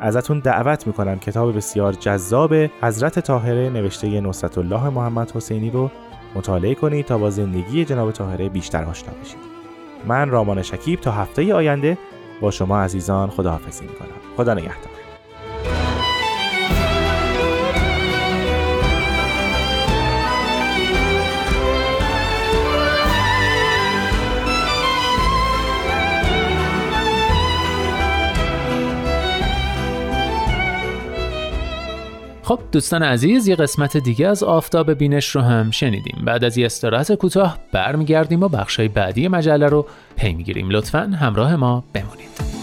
ازتون 0.00 0.38
دعوت 0.38 0.86
می‌کنم 0.86 1.18
کتاب 1.18 1.56
بسیار 1.56 1.92
جذاب 1.92 2.54
حضرت 2.82 3.18
طاهره 3.18 3.70
نوشته 3.70 4.20
نصرت 4.20 4.58
الله 4.58 4.88
محمد 4.88 5.30
حسینی 5.30 5.70
رو 5.70 5.90
مطالعه 6.34 6.74
کنید 6.74 7.06
تا 7.06 7.18
با 7.18 7.30
زندگی 7.30 7.84
جناب 7.84 8.12
طاهره 8.12 8.48
بیشتر 8.48 8.84
آشنا 8.84 9.12
بشید. 9.22 9.38
من 10.06 10.30
رامان 10.30 10.62
شکیب 10.62 11.00
تا 11.00 11.12
هفته 11.12 11.54
آینده 11.54 11.98
با 12.40 12.50
شما 12.50 12.80
عزیزان 12.80 13.30
خداحافظی 13.30 13.84
می‌کنم. 13.84 14.08
خدا 14.36 14.54
نگهدار. 14.54 14.92
خب 32.42 32.58
دوستان 32.72 33.02
عزیز 33.02 33.48
یه 33.48 33.56
قسمت 33.56 33.96
دیگه 33.96 34.28
از 34.28 34.42
آفتاب 34.42 34.92
بینش 34.92 35.28
رو 35.28 35.40
هم 35.40 35.70
شنیدیم. 35.70 36.22
بعد 36.24 36.44
از 36.44 36.58
یه 36.58 36.66
استراحت 36.66 37.12
کوتاه 37.12 37.58
برمیگردیم 37.72 38.42
و 38.42 38.48
بخشای 38.48 38.88
بعدی 38.88 39.28
مجله 39.28 39.66
رو 39.66 39.86
پی 40.16 40.32
می‌گیریم. 40.32 40.70
لطفا 40.70 41.00
همراه 41.20 41.56
ما 41.56 41.84
بمونید. 41.94 42.61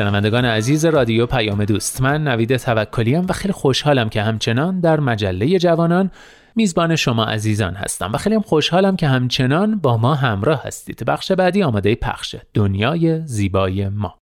شنوندگان 0.00 0.44
عزیز 0.44 0.84
رادیو 0.84 1.26
پیام 1.26 1.64
دوست 1.64 2.00
من 2.00 2.24
نوید 2.28 2.56
توکلیم 2.56 3.26
و 3.28 3.32
خیلی 3.32 3.52
خوشحالم 3.52 4.08
که 4.08 4.22
همچنان 4.22 4.80
در 4.80 5.00
مجله 5.00 5.58
جوانان 5.58 6.10
میزبان 6.56 6.96
شما 6.96 7.24
عزیزان 7.24 7.74
هستم 7.74 8.10
و 8.12 8.16
خیلی 8.16 8.38
خوشحالم 8.38 8.96
که 8.96 9.08
همچنان 9.08 9.78
با 9.78 9.96
ما 9.96 10.14
همراه 10.14 10.62
هستید 10.64 11.04
بخش 11.04 11.32
بعدی 11.32 11.62
آماده 11.62 11.94
پخشه 11.94 12.42
دنیای 12.54 13.26
زیبای 13.26 13.88
ما 13.88 14.18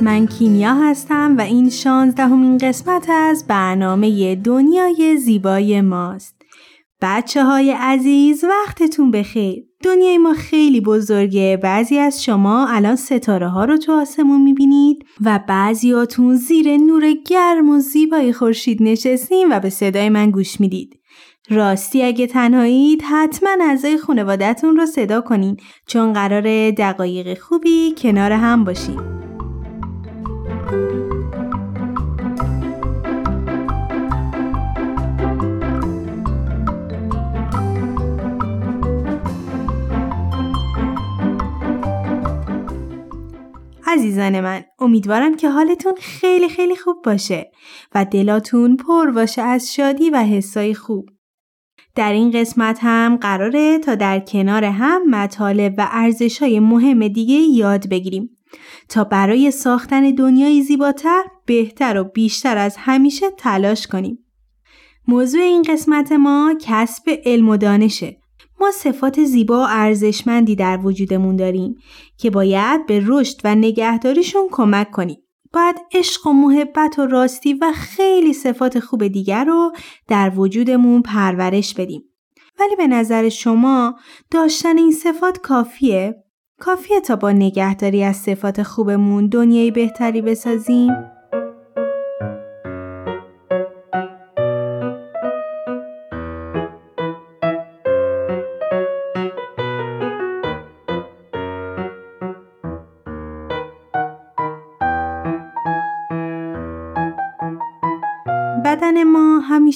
من 0.00 0.26
کیمیا 0.26 0.74
هستم 0.74 1.36
و 1.38 1.40
این 1.40 1.70
شانزدهمین 1.70 2.58
قسمت 2.58 3.06
از 3.10 3.44
برنامه 3.48 4.34
دنیای 4.34 5.16
زیبای 5.16 5.80
ماست. 5.80 6.35
بچه 7.02 7.44
های 7.44 7.70
عزیز 7.70 8.44
وقتتون 8.44 9.10
بخیر. 9.10 9.64
دنیای 9.82 10.18
ما 10.18 10.32
خیلی 10.32 10.80
بزرگه. 10.80 11.58
بعضی 11.62 11.98
از 11.98 12.24
شما 12.24 12.66
الان 12.68 12.96
ستاره 12.96 13.48
ها 13.48 13.64
رو 13.64 13.76
تو 13.76 13.92
آسمون 13.92 14.42
می‌بینید 14.42 15.06
و 15.24 15.40
بعضیاتون 15.48 16.34
زیر 16.36 16.76
نور 16.76 17.12
گرم 17.26 17.70
و 17.70 17.78
زیبای 17.78 18.32
خورشید 18.32 18.82
نشستین 18.82 19.48
و 19.52 19.60
به 19.60 19.70
صدای 19.70 20.08
من 20.08 20.30
گوش 20.30 20.60
می‌دید. 20.60 21.00
راستی 21.50 22.02
اگه 22.02 22.26
تنهایید 22.26 23.02
حتما 23.02 23.50
اعضای 23.60 23.98
خانوادهتون 23.98 24.76
رو 24.76 24.86
صدا 24.86 25.20
کنین 25.20 25.56
چون 25.86 26.12
قرار 26.12 26.70
دقایق 26.70 27.38
خوبی 27.38 27.94
کنار 27.98 28.32
هم 28.32 28.64
باشین. 28.64 29.00
عزیزان 43.96 44.40
من 44.40 44.64
امیدوارم 44.78 45.36
که 45.36 45.50
حالتون 45.50 45.94
خیلی 46.00 46.48
خیلی 46.48 46.76
خوب 46.76 46.96
باشه 47.04 47.50
و 47.94 48.04
دلاتون 48.04 48.76
پر 48.76 49.10
باشه 49.10 49.42
از 49.42 49.74
شادی 49.74 50.10
و 50.10 50.16
حسای 50.16 50.74
خوب. 50.74 51.08
در 51.94 52.12
این 52.12 52.30
قسمت 52.30 52.78
هم 52.82 53.16
قراره 53.16 53.78
تا 53.78 53.94
در 53.94 54.20
کنار 54.20 54.64
هم 54.64 55.10
مطالب 55.10 55.74
و 55.78 55.88
ارزشهای 55.90 56.60
مهم 56.60 57.08
دیگه 57.08 57.34
یاد 57.34 57.88
بگیریم 57.88 58.30
تا 58.88 59.04
برای 59.04 59.50
ساختن 59.50 60.10
دنیای 60.10 60.62
زیباتر 60.62 61.22
بهتر 61.46 61.98
و 61.98 62.04
بیشتر 62.04 62.58
از 62.58 62.76
همیشه 62.78 63.26
تلاش 63.30 63.86
کنیم. 63.86 64.18
موضوع 65.08 65.40
این 65.40 65.62
قسمت 65.62 66.12
ما 66.12 66.54
کسب 66.60 67.02
علم 67.24 67.48
و 67.48 67.56
دانشه 67.56 68.16
ما 68.60 68.70
صفات 68.70 69.24
زیبا 69.24 69.60
و 69.60 69.66
ارزشمندی 69.68 70.56
در 70.56 70.80
وجودمون 70.82 71.36
داریم 71.36 71.76
که 72.18 72.30
باید 72.30 72.86
به 72.86 73.02
رشد 73.06 73.40
و 73.44 73.54
نگهداریشون 73.54 74.48
کمک 74.50 74.90
کنیم. 74.90 75.18
باید 75.52 75.76
عشق 75.94 76.26
و 76.26 76.32
محبت 76.32 76.98
و 76.98 77.06
راستی 77.06 77.54
و 77.54 77.72
خیلی 77.74 78.32
صفات 78.32 78.80
خوب 78.80 79.06
دیگر 79.06 79.44
رو 79.44 79.72
در 80.08 80.32
وجودمون 80.36 81.02
پرورش 81.02 81.74
بدیم. 81.74 82.02
ولی 82.60 82.76
به 82.76 82.86
نظر 82.86 83.28
شما 83.28 83.94
داشتن 84.30 84.78
این 84.78 84.92
صفات 84.92 85.38
کافیه؟ 85.38 86.24
کافیه 86.60 87.00
تا 87.00 87.16
با 87.16 87.32
نگهداری 87.32 88.04
از 88.04 88.16
صفات 88.16 88.62
خوبمون 88.62 89.26
دنیای 89.26 89.70
بهتری 89.70 90.22
بسازیم؟ 90.22 91.15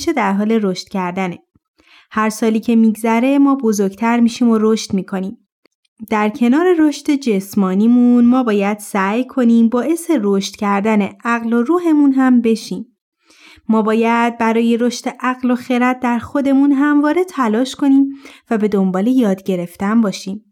همیشه 0.00 0.12
در 0.12 0.32
حال 0.32 0.52
رشد 0.52 0.88
کردنه. 0.88 1.38
هر 2.10 2.30
سالی 2.30 2.60
که 2.60 2.76
میگذره 2.76 3.38
ما 3.38 3.54
بزرگتر 3.54 4.20
میشیم 4.20 4.48
و 4.48 4.58
رشد 4.60 4.94
می‌کنیم. 4.94 5.48
در 6.10 6.28
کنار 6.28 6.66
رشد 6.78 7.10
جسمانیمون 7.10 8.24
ما 8.24 8.42
باید 8.42 8.78
سعی 8.78 9.26
کنیم 9.26 9.68
باعث 9.68 10.10
رشد 10.20 10.56
کردن 10.56 11.08
عقل 11.24 11.52
و 11.52 11.62
روحمون 11.62 12.12
هم 12.12 12.40
بشیم. 12.40 12.96
ما 13.68 13.82
باید 13.82 14.38
برای 14.38 14.76
رشد 14.76 15.08
عقل 15.20 15.50
و 15.50 15.54
خرد 15.54 16.00
در 16.00 16.18
خودمون 16.18 16.72
همواره 16.72 17.24
تلاش 17.24 17.74
کنیم 17.74 18.08
و 18.50 18.58
به 18.58 18.68
دنبال 18.68 19.06
یاد 19.06 19.42
گرفتن 19.42 20.00
باشیم. 20.00 20.49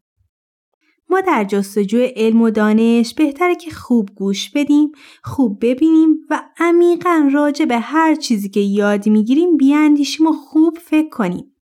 ما 1.11 1.21
در 1.21 1.45
جستجوی 1.45 2.05
علم 2.17 2.43
و 2.43 2.51
دانش 2.51 3.15
بهتره 3.15 3.55
که 3.55 3.71
خوب 3.71 4.09
گوش 4.15 4.51
بدیم، 4.51 4.93
خوب 5.23 5.59
ببینیم 5.61 6.19
و 6.31 6.43
عمیقا 6.59 7.29
راجع 7.33 7.65
به 7.65 7.79
هر 7.79 8.15
چیزی 8.15 8.49
که 8.49 8.61
یاد 8.61 9.09
می‌گیریم 9.09 9.57
بیاندیشیم 9.57 10.27
و 10.27 10.33
خوب 10.33 10.79
فکر 10.79 11.09
کنیم. 11.09 11.55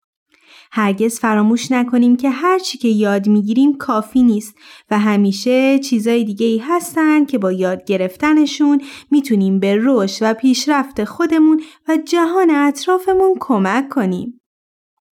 هرگز 0.73 1.19
فراموش 1.21 1.73
نکنیم 1.73 2.17
که 2.17 2.31
هر 2.31 2.59
چی 2.59 2.79
که 2.79 2.89
یاد 2.89 3.29
می‌گیریم 3.29 3.77
کافی 3.77 4.23
نیست 4.23 4.55
و 4.91 4.99
همیشه 4.99 5.79
چیزای 5.79 6.25
دیگه 6.25 6.47
ای 6.47 6.59
هستن 6.59 7.25
که 7.25 7.39
با 7.39 7.53
یاد 7.53 7.85
گرفتنشون 7.85 8.81
می‌تونیم 9.11 9.61
به 9.61 9.79
رشد 9.83 10.19
و 10.23 10.35
پیشرفت 10.35 11.05
خودمون 11.05 11.63
و 11.89 11.99
جهان 12.05 12.51
اطرافمون 12.51 13.35
کمک 13.41 13.89
کنیم. 13.89 14.41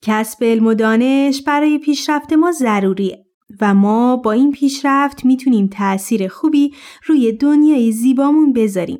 کسب 0.03 0.43
علم 0.43 0.67
و 0.67 0.73
دانش 0.73 1.41
برای 1.41 1.77
پیشرفت 1.77 2.34
ما 2.34 2.51
ضروریه. 2.51 3.25
و 3.62 3.74
ما 3.74 4.16
با 4.16 4.32
این 4.32 4.52
پیشرفت 4.52 5.26
می‌تونیم 5.26 5.68
تأثیر 5.68 6.28
خوبی 6.28 6.74
روی 7.06 7.32
دنیای 7.32 7.91
زیبامون 7.91 8.54
بذاریم. 8.54 8.99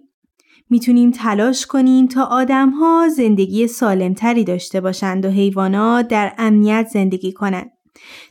می‌تونیم 0.70 1.12
تلاش 1.12 1.66
کنیم 1.66 2.08
تا 2.08 2.24
آدمها 2.24 3.10
زندگی 3.10 3.68
سالمتری 3.68 4.44
داشته 4.44 4.82
باشند 4.82 5.26
و 5.26 5.30
حیوانات 5.30 6.08
در 6.08 6.34
امنیت 6.38 6.88
زندگی 6.94 7.32
کنند. 7.32 7.72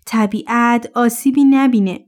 طبیعت 0.07 0.91
آسیبی 0.95 1.45
نبینه. 1.45 2.07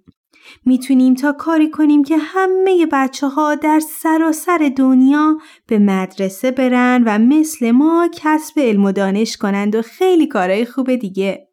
می‌تونیم 0.65 1.15
تا 1.15 1.33
کاری 1.33 1.71
کنیم 1.71 2.05
که 2.05 2.17
همه 2.19 2.87
بچه 2.93 3.29
ها 3.29 3.55
در 3.55 3.81
سراسر 3.81 4.73
دنیا 4.77 5.37
به 5.67 5.79
مدرسه 5.79 6.51
برن 6.51 7.03
و 7.07 7.19
مثل 7.19 7.71
ما 7.71 8.09
کسب 8.15 8.61
علم 8.61 8.85
و 8.85 8.93
دانش 8.93 9.37
کنند 9.37 9.75
و 9.75 9.83
خیلی 9.83 10.27
کارهای 10.27 10.65
خوب 10.65 10.95
دیگه. 10.95 11.49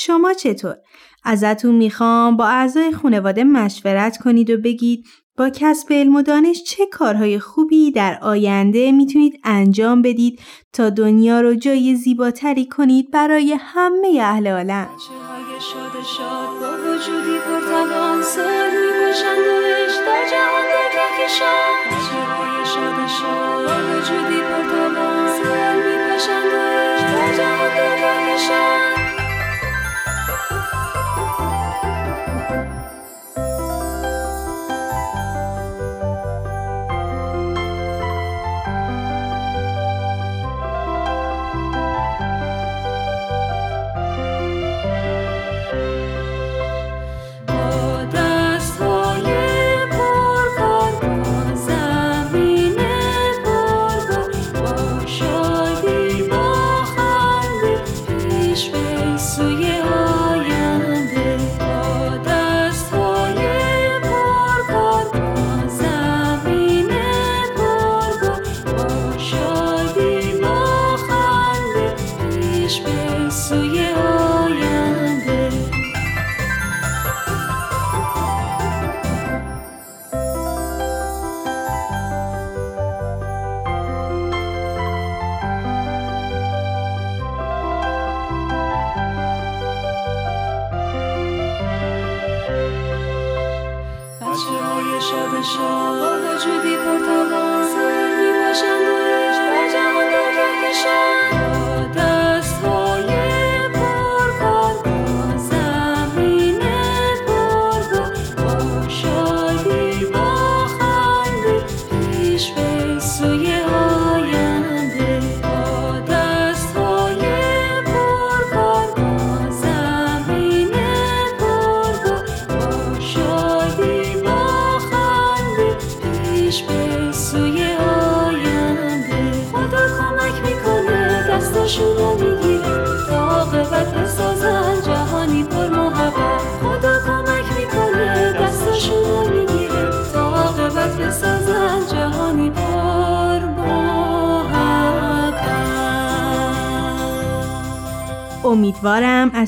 شما 0.00 0.34
چطور؟ 0.34 0.76
ازتون 1.24 1.74
می‌خوام 1.74 2.36
با 2.36 2.46
اعضای 2.46 2.92
خانواده 2.92 3.44
مشورت 3.44 4.18
کنید 4.18 4.50
و 4.50 4.56
بگید 4.56 5.04
با 5.36 5.50
کسب 5.50 5.92
علم 5.92 6.16
و 6.16 6.22
دانش 6.22 6.62
چه 6.62 6.86
کارهای 6.86 7.38
خوبی 7.38 7.90
در 7.90 8.18
آینده 8.22 8.92
می‌تونید 8.92 9.40
انجام 9.44 10.02
بدید 10.02 10.40
تا 10.72 10.90
دنیا 10.90 11.40
رو 11.40 11.54
جای 11.54 11.96
زیباتری 11.96 12.66
کنید 12.66 13.10
برای 13.10 13.56
همه 13.60 14.18
اهل 14.20 14.46
عالم. 14.46 14.88
شاد 15.60 16.04
شاد 16.16 16.60
با 16.60 16.72
وجودی 16.82 17.38
پرتوان 17.38 18.22
سر 18.22 18.70
می‌باشند 18.70 19.38
و 19.38 19.60
در 20.06 20.24
جهان 20.30 20.68
کهکشان 20.92 21.78
شاد. 22.74 23.08
شاد 23.08 23.64
با 23.66 23.76
وجودی 23.98 24.40
پرتوان 24.42 25.28
سر 25.28 25.76
می‌باشند 25.76 26.46
و 26.46 26.56
در 27.16 27.36
جهان 27.36 27.74
کهکشان 27.74 28.77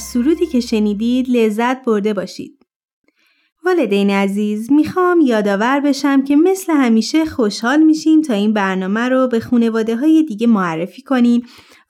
از 0.01 0.07
سرودی 0.07 0.47
که 0.47 0.61
شنیدید 0.61 1.29
لذت 1.29 1.85
برده 1.85 2.15
باشید. 2.15 2.67
والدین 3.65 4.11
عزیز 4.11 4.73
می‌خوام 4.73 5.21
یادآور 5.21 5.81
بشم 5.81 6.23
که 6.23 6.37
مثل 6.37 6.73
همیشه 6.73 7.25
خوشحال 7.25 7.83
میشیم 7.83 8.23
تا 8.23 8.35
این 8.35 8.53
برنامه 8.53 9.09
رو 9.09 9.29
به 9.29 9.41
خانواده 9.41 9.97
های 9.97 10.23
دیگه 10.23 10.47
معرفی 10.47 11.03
کنیم 11.03 11.43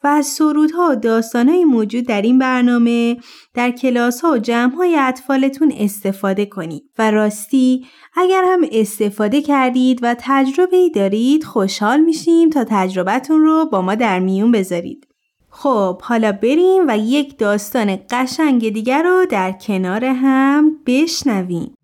و 0.05 0.07
از 0.07 0.27
سرودها 0.27 0.89
و 0.93 0.97
داستانهای 0.97 1.65
موجود 1.65 2.07
در 2.07 2.23
این 2.23 2.39
برنامه 2.39 3.17
در 3.55 3.71
کلاس 3.71 4.21
ها 4.21 4.33
و 4.33 4.39
جمع 4.39 4.75
های 4.75 4.97
اطفالتون 4.97 5.73
استفاده 5.77 6.47
کنید 6.47 6.83
و 6.99 7.11
راستی 7.11 7.87
اگر 8.17 8.45
هم 8.47 8.61
استفاده 8.73 9.43
کردید 9.43 9.99
و 10.03 10.17
تجربه 10.19 10.89
دارید 10.95 11.45
خوشحال 11.45 12.01
میشیم 12.01 12.51
تا 12.51 12.65
تجربتون 12.69 13.41
رو 13.41 13.67
با 13.73 13.83
ما 13.83 13.95
در 13.95 14.19
میون 14.19 14.53
بذارید. 14.53 15.10
خب 15.51 16.03
حالا 16.03 16.33
بریم 16.33 16.85
و 16.89 16.99
یک 16.99 17.39
داستان 17.39 17.99
قشنگ 18.11 18.69
دیگر 18.69 19.03
رو 19.03 19.27
در 19.27 19.53
کنار 19.53 20.05
هم 20.05 20.77
بشنویم. 20.87 21.75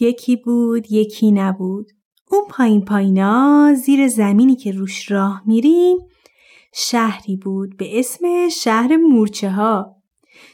یکی 0.00 0.36
بود 0.36 0.92
یکی 0.92 1.30
نبود. 1.30 1.92
اون 2.30 2.44
پایین 2.50 2.84
پایینا 2.84 3.74
زیر 3.74 4.08
زمینی 4.08 4.56
که 4.56 4.72
روش 4.72 5.10
راه 5.10 5.42
میریم 5.46 5.98
شهری 6.74 7.36
بود 7.36 7.76
به 7.76 7.98
اسم 7.98 8.48
شهر 8.48 8.96
مورچه 8.96 9.50
ها. 9.50 9.96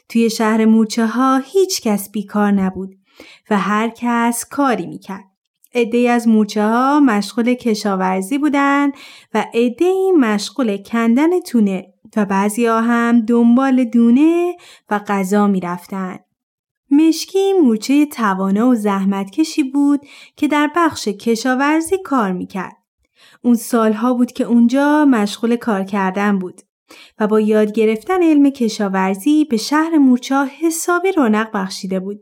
توی 0.09 0.31
شهر 0.31 0.65
مورچه 0.65 1.07
ها 1.07 1.43
هیچ 1.45 1.81
کس 1.81 2.11
بیکار 2.11 2.53
نبود 2.53 2.95
و 3.51 3.59
هر 3.59 3.93
کس 3.97 4.45
کاری 4.51 4.87
می‌کرد. 4.87 5.34
عده 5.75 6.11
از 6.11 6.29
مورچه 6.29 6.63
ها 6.63 7.01
مشغول 7.01 7.55
کشاورزی 7.55 8.39
بودند 8.39 8.93
و 9.35 9.47
عده 9.55 9.93
مشغول 10.19 10.77
کندن 10.77 11.41
تونه 11.41 11.87
و 12.17 12.25
بعضی 12.25 12.67
ها 12.67 12.81
هم 12.81 13.21
دنبال 13.21 13.85
دونه 13.85 14.57
و 14.91 14.99
غذا 14.99 15.47
می 15.47 15.61
رفتن. 15.61 16.19
مشکی 16.91 17.53
مورچه 17.53 18.07
توانا 18.07 18.69
و 18.69 18.75
زحمتکشی 18.75 19.63
بود 19.63 20.01
که 20.37 20.49
در 20.49 20.71
بخش 20.77 21.09
کشاورزی 21.09 21.99
کار 21.99 22.33
می‌کرد. 22.33 22.77
اون 23.43 23.55
سالها 23.55 24.15
بود 24.15 24.33
که 24.33 24.45
اونجا 24.45 25.05
مشغول 25.05 25.57
کار 25.57 25.85
کردن 25.85 26.39
بود 26.39 26.61
و 27.19 27.27
با 27.27 27.41
یاد 27.41 27.73
گرفتن 27.73 28.23
علم 28.23 28.51
کشاورزی 28.51 29.45
به 29.45 29.57
شهر 29.57 29.99
مورچه 29.99 30.45
حسابی 30.45 31.13
رونق 31.13 31.51
بخشیده 31.55 32.01
بود. 32.01 32.21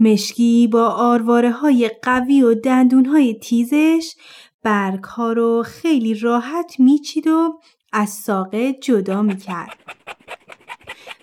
مشکی 0.00 0.68
با 0.72 0.88
آرواره 0.88 1.50
های 1.50 1.90
قوی 2.02 2.42
و 2.42 2.54
دندون 2.54 3.06
های 3.06 3.34
تیزش 3.34 4.14
برگ 4.62 5.04
ها 5.04 5.32
رو 5.32 5.62
خیلی 5.66 6.14
راحت 6.14 6.74
میچید 6.78 7.26
و 7.26 7.60
از 7.92 8.10
ساقه 8.10 8.72
جدا 8.72 9.22
می‌کرد. 9.22 9.76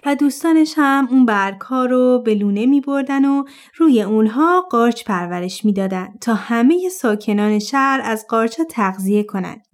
و 0.06 0.16
دوستانش 0.16 0.74
هم 0.78 1.08
اون 1.12 1.26
برگ 1.26 1.62
ها 1.62 1.86
رو 1.86 2.22
به 2.26 2.36
لونه 2.36 2.66
می 2.66 2.80
و 2.80 3.44
روی 3.76 4.02
اونها 4.02 4.62
قارچ 4.62 5.04
پرورش 5.04 5.66
می‌دادن 5.66 6.14
تا 6.22 6.34
همه 6.34 6.90
ساکنان 6.90 7.60
شهر 7.60 8.02
از 8.04 8.26
قارچ 8.30 8.62
تغذیه 8.70 9.24
کنند. 9.24 9.66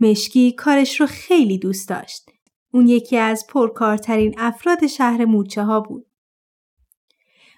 مشکی 0.00 0.52
کارش 0.52 1.00
رو 1.00 1.06
خیلی 1.06 1.58
دوست 1.58 1.88
داشت. 1.88 2.30
اون 2.72 2.88
یکی 2.88 3.16
از 3.16 3.46
پرکارترین 3.48 4.34
افراد 4.38 4.86
شهر 4.86 5.24
مورچه 5.24 5.62
ها 5.62 5.80
بود. 5.80 6.06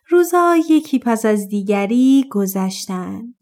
روزا 0.08 0.56
یکی 0.70 0.98
پس 0.98 1.26
از 1.26 1.48
دیگری 1.48 2.24
گذشتند. 2.30 3.34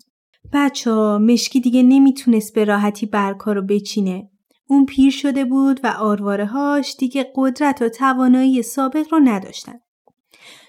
بچه 0.52 0.90
ها 0.90 1.18
مشکی 1.18 1.60
دیگه 1.60 1.82
نمی‌تونست 1.82 2.54
به 2.54 2.64
راحتی 2.64 3.06
برکا 3.06 3.52
رو 3.52 3.62
بچینه. 3.62 4.30
اون 4.68 4.86
پیر 4.86 5.10
شده 5.10 5.44
بود 5.44 5.80
و 5.84 5.86
آرواره 5.86 6.46
هاش 6.46 6.96
دیگه 6.96 7.32
قدرت 7.36 7.82
و 7.82 7.88
توانایی 7.88 8.62
سابق 8.62 9.12
رو 9.12 9.20
نداشتن. 9.20 9.80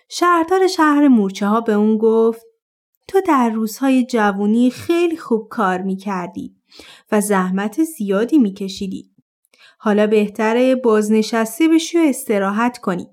شهردار 0.10 0.68
شهر 0.68 1.08
مورچه 1.08 1.48
ها 1.48 1.62
به 1.62 1.74
اون 1.74 1.98
گفت 1.98 2.42
تو 3.08 3.22
در 3.22 3.50
روزهای 3.50 4.06
جوونی 4.06 4.70
خیلی 4.70 5.18
خوب 5.18 5.48
کار 5.50 5.82
می 5.82 5.96
کردی 5.96 6.56
و 7.12 7.22
زحمت 7.22 7.84
زیادی 7.84 8.38
می 8.38 8.54
کشیدی. 8.54 9.12
حالا 9.80 10.08
بهتره 10.08 10.76
بازنشسته 10.76 11.68
بشی 11.68 11.98
و 11.98 12.02
استراحت 12.02 12.78
کنی. 12.78 13.08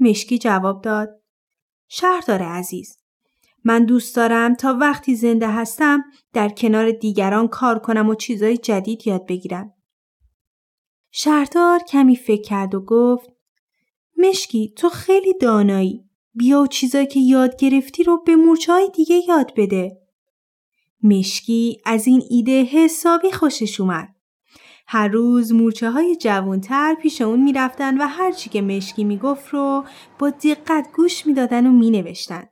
مشکی 0.00 0.38
جواب 0.38 0.82
داد 0.82 1.21
شهردار 1.94 2.42
عزیز 2.42 2.98
من 3.64 3.84
دوست 3.84 4.16
دارم 4.16 4.54
تا 4.54 4.76
وقتی 4.80 5.14
زنده 5.14 5.48
هستم 5.48 6.04
در 6.32 6.48
کنار 6.48 6.90
دیگران 6.90 7.48
کار 7.48 7.78
کنم 7.78 8.08
و 8.08 8.14
چیزای 8.14 8.56
جدید 8.56 9.06
یاد 9.06 9.26
بگیرم. 9.26 9.72
شهردار 11.10 11.78
کمی 11.78 12.16
فکر 12.16 12.42
کرد 12.42 12.74
و 12.74 12.80
گفت 12.80 13.30
مشکی 14.16 14.72
تو 14.76 14.88
خیلی 14.88 15.34
دانایی. 15.40 16.04
بیا 16.34 16.62
و 16.62 16.66
چیزایی 16.66 17.06
که 17.06 17.20
یاد 17.20 17.56
گرفتی 17.56 18.02
رو 18.02 18.22
به 18.26 18.36
مورچه 18.36 18.88
دیگه 18.94 19.20
یاد 19.28 19.52
بده. 19.56 19.98
مشکی 21.02 21.80
از 21.84 22.06
این 22.06 22.22
ایده 22.30 22.62
حسابی 22.62 23.30
خوشش 23.30 23.80
اومد. 23.80 24.14
هر 24.86 25.08
روز 25.08 25.52
مورچه 25.52 25.90
های 25.90 26.16
جوانتر 26.16 26.94
پیش 27.02 27.22
اون 27.22 27.42
می‌رفتن 27.42 27.98
و 27.98 28.06
هرچی 28.06 28.50
که 28.50 28.62
مشکی 28.62 29.04
می‌گفت 29.04 29.48
رو 29.48 29.84
با 30.18 30.30
دقت 30.30 30.88
گوش 30.96 31.26
می‌دادن 31.26 31.66
و 31.66 31.72
مینوشتن. 31.72 32.42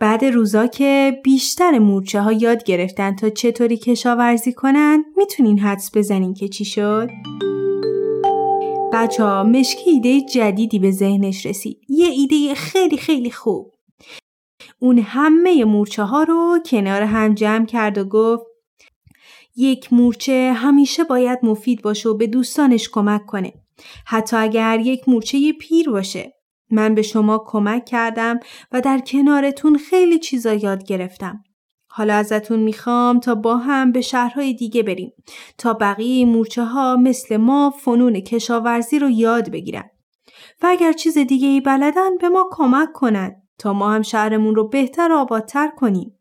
بعد 0.00 0.24
روزا 0.24 0.66
که 0.66 1.20
بیشتر 1.24 1.78
مورچه 1.78 2.20
ها 2.20 2.32
یاد 2.32 2.64
گرفتن 2.64 3.16
تا 3.16 3.30
چطوری 3.30 3.76
کشاورزی 3.76 4.52
کنن 4.52 5.04
می‌تونین 5.16 5.58
حدس 5.58 5.90
بزنین 5.94 6.34
که 6.34 6.48
چی 6.48 6.64
شد؟ 6.64 7.10
بچه 8.92 9.24
ها 9.24 9.42
مشکی 9.42 9.90
ایده 9.90 10.20
جدیدی 10.20 10.78
به 10.78 10.90
ذهنش 10.90 11.46
رسید. 11.46 11.80
یه 11.88 12.06
ایده 12.06 12.54
خیلی 12.54 12.96
خیلی 12.96 13.30
خوب. 13.30 13.72
اون 14.78 14.98
همه 14.98 15.64
مورچه 15.64 16.02
ها 16.02 16.22
رو 16.22 16.58
کنار 16.66 17.02
هم 17.02 17.34
جمع 17.34 17.66
کرد 17.66 17.98
و 17.98 18.04
گفت 18.04 18.44
یک 19.56 19.92
مورچه 19.92 20.52
همیشه 20.56 21.04
باید 21.04 21.38
مفید 21.42 21.82
باشه 21.82 22.08
و 22.08 22.14
به 22.14 22.26
دوستانش 22.26 22.88
کمک 22.88 23.26
کنه. 23.26 23.52
حتی 24.06 24.36
اگر 24.36 24.80
یک 24.80 25.08
مورچه 25.08 25.52
پیر 25.52 25.90
باشه. 25.90 26.32
من 26.70 26.94
به 26.94 27.02
شما 27.02 27.44
کمک 27.46 27.84
کردم 27.84 28.40
و 28.72 28.80
در 28.80 28.98
کنارتون 28.98 29.78
خیلی 29.78 30.18
چیزا 30.18 30.54
یاد 30.54 30.84
گرفتم. 30.84 31.44
حالا 31.88 32.14
ازتون 32.14 32.58
می‌خوام 32.58 33.20
تا 33.20 33.34
با 33.34 33.56
هم 33.56 33.92
به 33.92 34.00
شهرهای 34.00 34.54
دیگه 34.54 34.82
بریم 34.82 35.12
تا 35.58 35.72
بقیه 35.72 36.24
مورچه 36.24 36.64
ها 36.64 36.96
مثل 36.96 37.36
ما 37.36 37.70
فنون 37.70 38.20
کشاورزی 38.20 38.98
رو 38.98 39.10
یاد 39.10 39.50
بگیرن. 39.50 39.90
و 40.62 40.66
اگر 40.66 40.92
چیز 40.92 41.18
دیگه 41.18 41.48
ای 41.48 41.60
بلدن 41.60 42.16
به 42.20 42.28
ما 42.28 42.48
کمک 42.50 42.92
کنن 42.92 43.42
تا 43.58 43.72
ما 43.72 43.92
هم 43.92 44.02
شهرمون 44.02 44.54
رو 44.54 44.68
بهتر 44.68 45.12
و 45.12 45.16
آبادتر 45.16 45.68
کنیم. 45.68 46.15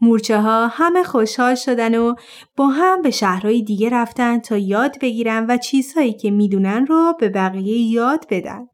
مورچه 0.00 0.40
ها 0.40 0.66
همه 0.66 1.02
خوشحال 1.02 1.54
شدن 1.54 1.98
و 1.98 2.14
با 2.56 2.66
هم 2.66 3.02
به 3.02 3.10
شهرهای 3.10 3.62
دیگه 3.62 3.90
رفتن 3.90 4.38
تا 4.38 4.56
یاد 4.56 4.96
بگیرن 5.00 5.46
و 5.48 5.56
چیزهایی 5.56 6.12
که 6.12 6.30
می‌دونن 6.30 6.86
رو 6.86 7.14
به 7.20 7.28
بقیه 7.28 7.92
یاد 7.92 8.26
بدن. 8.30 8.68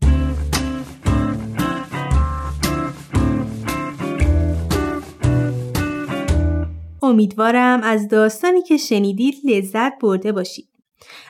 امیدوارم 7.02 7.80
از 7.82 8.08
داستانی 8.08 8.62
که 8.62 8.76
شنیدید 8.76 9.34
لذت 9.44 9.98
برده 9.98 10.32
باشید. 10.32 10.71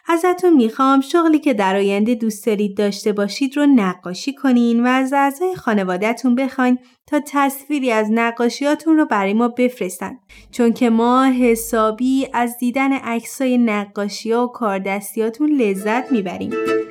ازتون 0.09 0.53
می‌خوام 0.53 1.01
شغلی 1.01 1.39
که 1.39 1.55
در 1.55 1.77
آینده 1.77 2.15
دوست 2.15 2.47
دارید 2.47 2.77
داشته 2.77 3.13
باشید 3.13 3.57
رو 3.57 3.67
نقاشی 3.67 4.35
کنین 4.35 4.83
و 4.83 4.87
از 4.87 5.13
اعضای 5.13 5.55
خانوادهتون 5.55 6.35
بخواین 6.35 6.79
تا 7.07 7.21
تصویری 7.27 7.91
از 7.91 8.09
نقاشیاتون 8.11 8.97
رو 8.97 9.07
برای 9.07 9.35
ما 9.35 9.49
بفرستن 9.49 10.19
چون 10.51 10.73
که 10.73 10.91
ما 10.91 11.25
حسابی 11.25 12.29
از 12.33 12.57
دیدن 12.59 12.93
عکسای 12.93 13.59
نقاشی 13.59 14.33
و 14.33 14.47
کاردستیاتون 14.47 15.51
لذت 15.51 16.13
می‌بریم. 16.13 16.82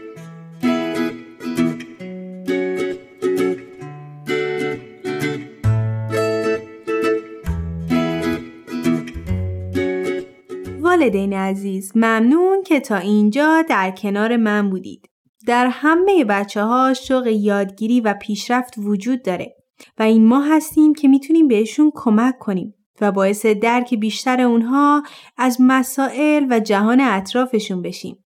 والدین 11.01 11.33
عزیز 11.33 11.91
ممنون 11.95 12.63
که 12.63 12.79
تا 12.79 12.97
اینجا 12.97 13.61
در 13.61 13.91
کنار 13.91 14.37
من 14.37 14.69
بودید. 14.69 15.09
در 15.47 15.67
همه 15.67 16.23
بچه 16.23 16.63
ها 16.63 16.93
شوق 16.93 17.27
یادگیری 17.27 18.01
و 18.01 18.13
پیشرفت 18.13 18.73
وجود 18.77 19.23
داره 19.23 19.55
و 19.97 20.03
این 20.03 20.25
ما 20.27 20.41
هستیم 20.41 20.93
که 20.93 21.07
می‌تونیم 21.07 21.47
بهشون 21.47 21.91
کمک 21.95 22.39
کنیم 22.39 22.73
و 23.01 23.11
باعث 23.11 23.45
درک 23.45 23.93
بیشتر 23.95 24.41
اونها 24.41 25.03
از 25.37 25.57
مسائل 25.59 26.47
و 26.49 26.59
جهان 26.59 27.01
اطرافشون 27.01 27.81
بشیم. 27.81 28.25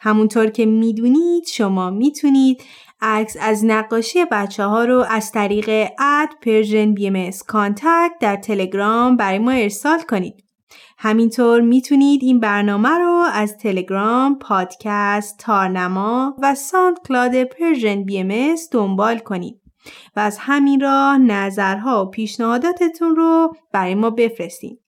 همونطور 0.00 0.46
که 0.46 0.66
می‌دونید 0.66 1.46
شما 1.46 1.90
می‌تونید 1.90 2.62
عکس 3.00 3.36
از 3.40 3.64
نقاشی 3.64 4.24
بچه 4.30 4.64
ها 4.64 4.84
رو 4.84 5.04
از 5.08 5.32
طریق 5.32 5.90
at 5.98 6.28
Persian 6.42 6.94
B 6.94 7.30
contact 7.46 8.12
در 8.20 8.36
تلگرام 8.36 9.16
برای 9.16 9.38
ما 9.38 9.50
ارسال 9.50 10.00
کنید. 10.00 10.44
همینطور 11.04 11.60
می‌تونید 11.60 12.22
این 12.22 12.40
برنامه 12.40 12.88
رو 12.88 13.24
از 13.32 13.56
تلگرام، 13.56 14.38
پادکست، 14.38 15.38
تارنما 15.38 16.36
و 16.42 16.54
SoundCloud 16.54 17.44
Persian 17.44 18.04
BM 18.04 18.54
دنبال 18.72 19.18
کنید 19.18 19.60
و 20.16 20.20
از 20.20 20.38
همین 20.40 20.80
راه 20.80 21.18
نظرها 21.18 22.04
و 22.04 22.10
پیشنهاداتتون 22.10 23.16
رو 23.16 23.52
برای 23.72 23.94
ما 23.94 24.10
بفرستید. 24.10 24.80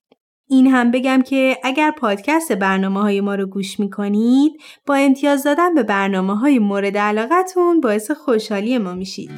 این 0.49 0.67
هم 0.67 0.91
بگم 0.91 1.21
که 1.21 1.57
اگر 1.63 1.91
پادکست 1.91 2.51
برنامه 2.51 3.01
های 3.01 3.21
ما 3.21 3.35
رو 3.35 3.45
گوش 3.45 3.79
می‌کنید 3.79 4.51
با 4.85 4.95
امتیاز 4.95 5.43
دادن 5.43 5.73
به 5.73 5.83
برنامه 5.83 6.37
های 6.37 6.59
مورد 6.59 6.97
علاقتون 6.97 7.81
باعث 7.81 8.11
خوشحالی 8.11 8.77
ما 8.77 8.93
میشید. 8.93 9.31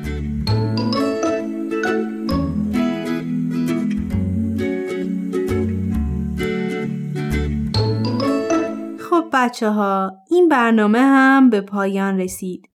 خب 9.27 9.45
بچه 9.45 9.69
ها 9.69 10.11
این 10.29 10.49
برنامه 10.49 10.99
هم 10.99 11.49
به 11.49 11.61
پایان 11.61 12.19
رسید. 12.19 12.69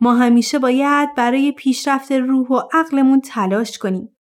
ما 0.00 0.14
همیشه 0.14 0.58
باید 0.58 1.14
برای 1.14 1.52
پیشرفت 1.52 2.12
روح 2.12 2.48
و 2.48 2.60
عقلمون 2.72 3.20
تلاش 3.20 3.78
کنیم 3.78 4.16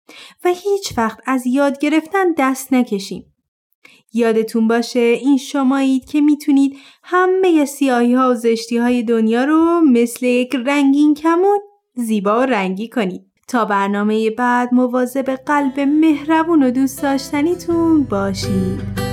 و 0.44 0.48
هیچ 0.48 0.98
وقت 0.98 1.18
از 1.26 1.46
یاد 1.46 1.78
گرفتن 1.78 2.32
دست 2.38 2.72
نکشیم. 2.72 3.34
یادتون 4.12 4.68
باشه 4.68 5.00
این 5.00 5.36
شمایید 5.36 6.04
که 6.04 6.20
می‌تونید 6.20 6.76
همه 7.02 7.64
سیاهی 7.64 8.14
ها 8.14 8.30
و 8.30 8.34
زشتی 8.34 8.76
های 8.76 9.02
دنیا 9.02 9.44
رو 9.44 9.80
مثل 9.80 10.26
یک 10.26 10.54
رنگین 10.54 11.14
کمون 11.14 11.58
زیبا 11.94 12.40
و 12.40 12.42
رنگی 12.42 12.88
کنید. 12.88 13.26
تا 13.48 13.64
برنامه 13.64 14.30
بعد 14.30 14.74
مواظب 14.74 15.30
قلب 15.30 15.80
مهربون 15.80 16.62
و 16.62 16.70
دوست 16.70 17.02
داشتنیتون 17.02 18.04
باشید. 18.04 19.09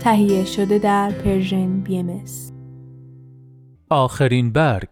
تهیه 0.00 0.44
شده 0.44 0.78
در 0.78 1.10
Persian 1.10 1.80
BM 1.80 2.20
آخرین 3.90 4.52
برگ. 4.52 4.88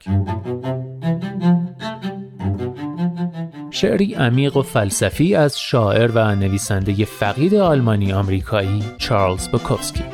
شعری 3.70 4.14
عمیق 4.14 4.57
و 4.57 4.62
فلسفی 4.62 5.34
از 5.34 5.61
شاعر 5.61 6.11
و 6.14 6.34
نویسنده 6.34 7.04
فقید 7.04 7.54
آلمانی 7.54 8.12
آمریکایی 8.12 8.84
چارلز 8.98 9.48
بوکوفسکی. 9.48 10.04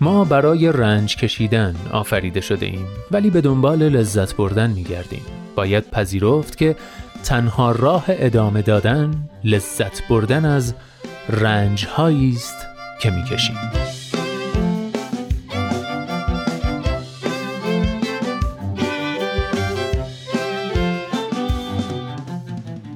ما 0.00 0.24
برای 0.24 0.72
رنج 0.72 1.16
کشیدن 1.16 1.74
آفریده 1.92 2.40
شده 2.40 2.66
ایم 2.66 2.86
ولی 3.10 3.30
به 3.30 3.40
دنبال 3.40 3.82
لذت 3.82 4.36
بردن 4.36 4.70
می 4.70 4.82
گردیم. 4.82 5.22
باید 5.54 5.90
پذیرفت 5.90 6.58
که 6.58 6.76
تنها 7.24 7.72
راه 7.72 8.04
ادامه 8.08 8.62
دادن 8.62 9.28
لذت 9.44 10.08
بردن 10.08 10.44
از 10.44 10.74
رنج 11.28 11.88
است 11.98 12.66
که 13.00 13.10
می‌کشیم 13.10 13.56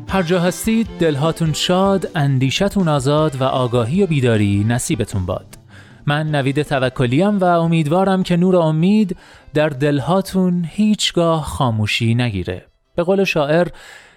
هر 0.08 0.22
جا 0.22 0.40
هستید 0.40 0.88
دلهاتون 0.98 1.52
شاد، 1.52 2.08
اندیشتون 2.14 2.88
آزاد 2.88 3.40
و 3.40 3.44
آگاهی 3.44 4.02
و 4.02 4.06
بیداری 4.06 4.64
نصیبتون 4.68 5.26
باد. 5.26 5.58
من 6.06 6.30
نوید 6.30 6.62
توکلیم 6.62 7.38
و 7.38 7.44
امیدوارم 7.44 8.22
که 8.22 8.36
نور 8.36 8.56
امید 8.56 9.16
در 9.54 9.68
دلهاتون 9.68 10.64
هیچگاه 10.68 11.44
خاموشی 11.44 12.14
نگیره. 12.14 12.66
به 12.94 13.02
قول 13.02 13.24
شاعر 13.24 13.68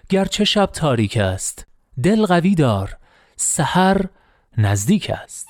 گرچه 0.10 0.43
شب 0.43 0.66
تاریک 0.66 1.18
است. 1.18 1.66
دل 2.03 2.26
قوی 2.26 2.56
دار. 2.56 2.97
سحر 3.36 4.06
نزدیک 4.58 5.10
است. 5.10 5.47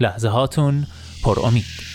لحظه 0.00 0.28
هاتون 0.28 0.86
پر 1.24 1.40
امید. 1.44 1.87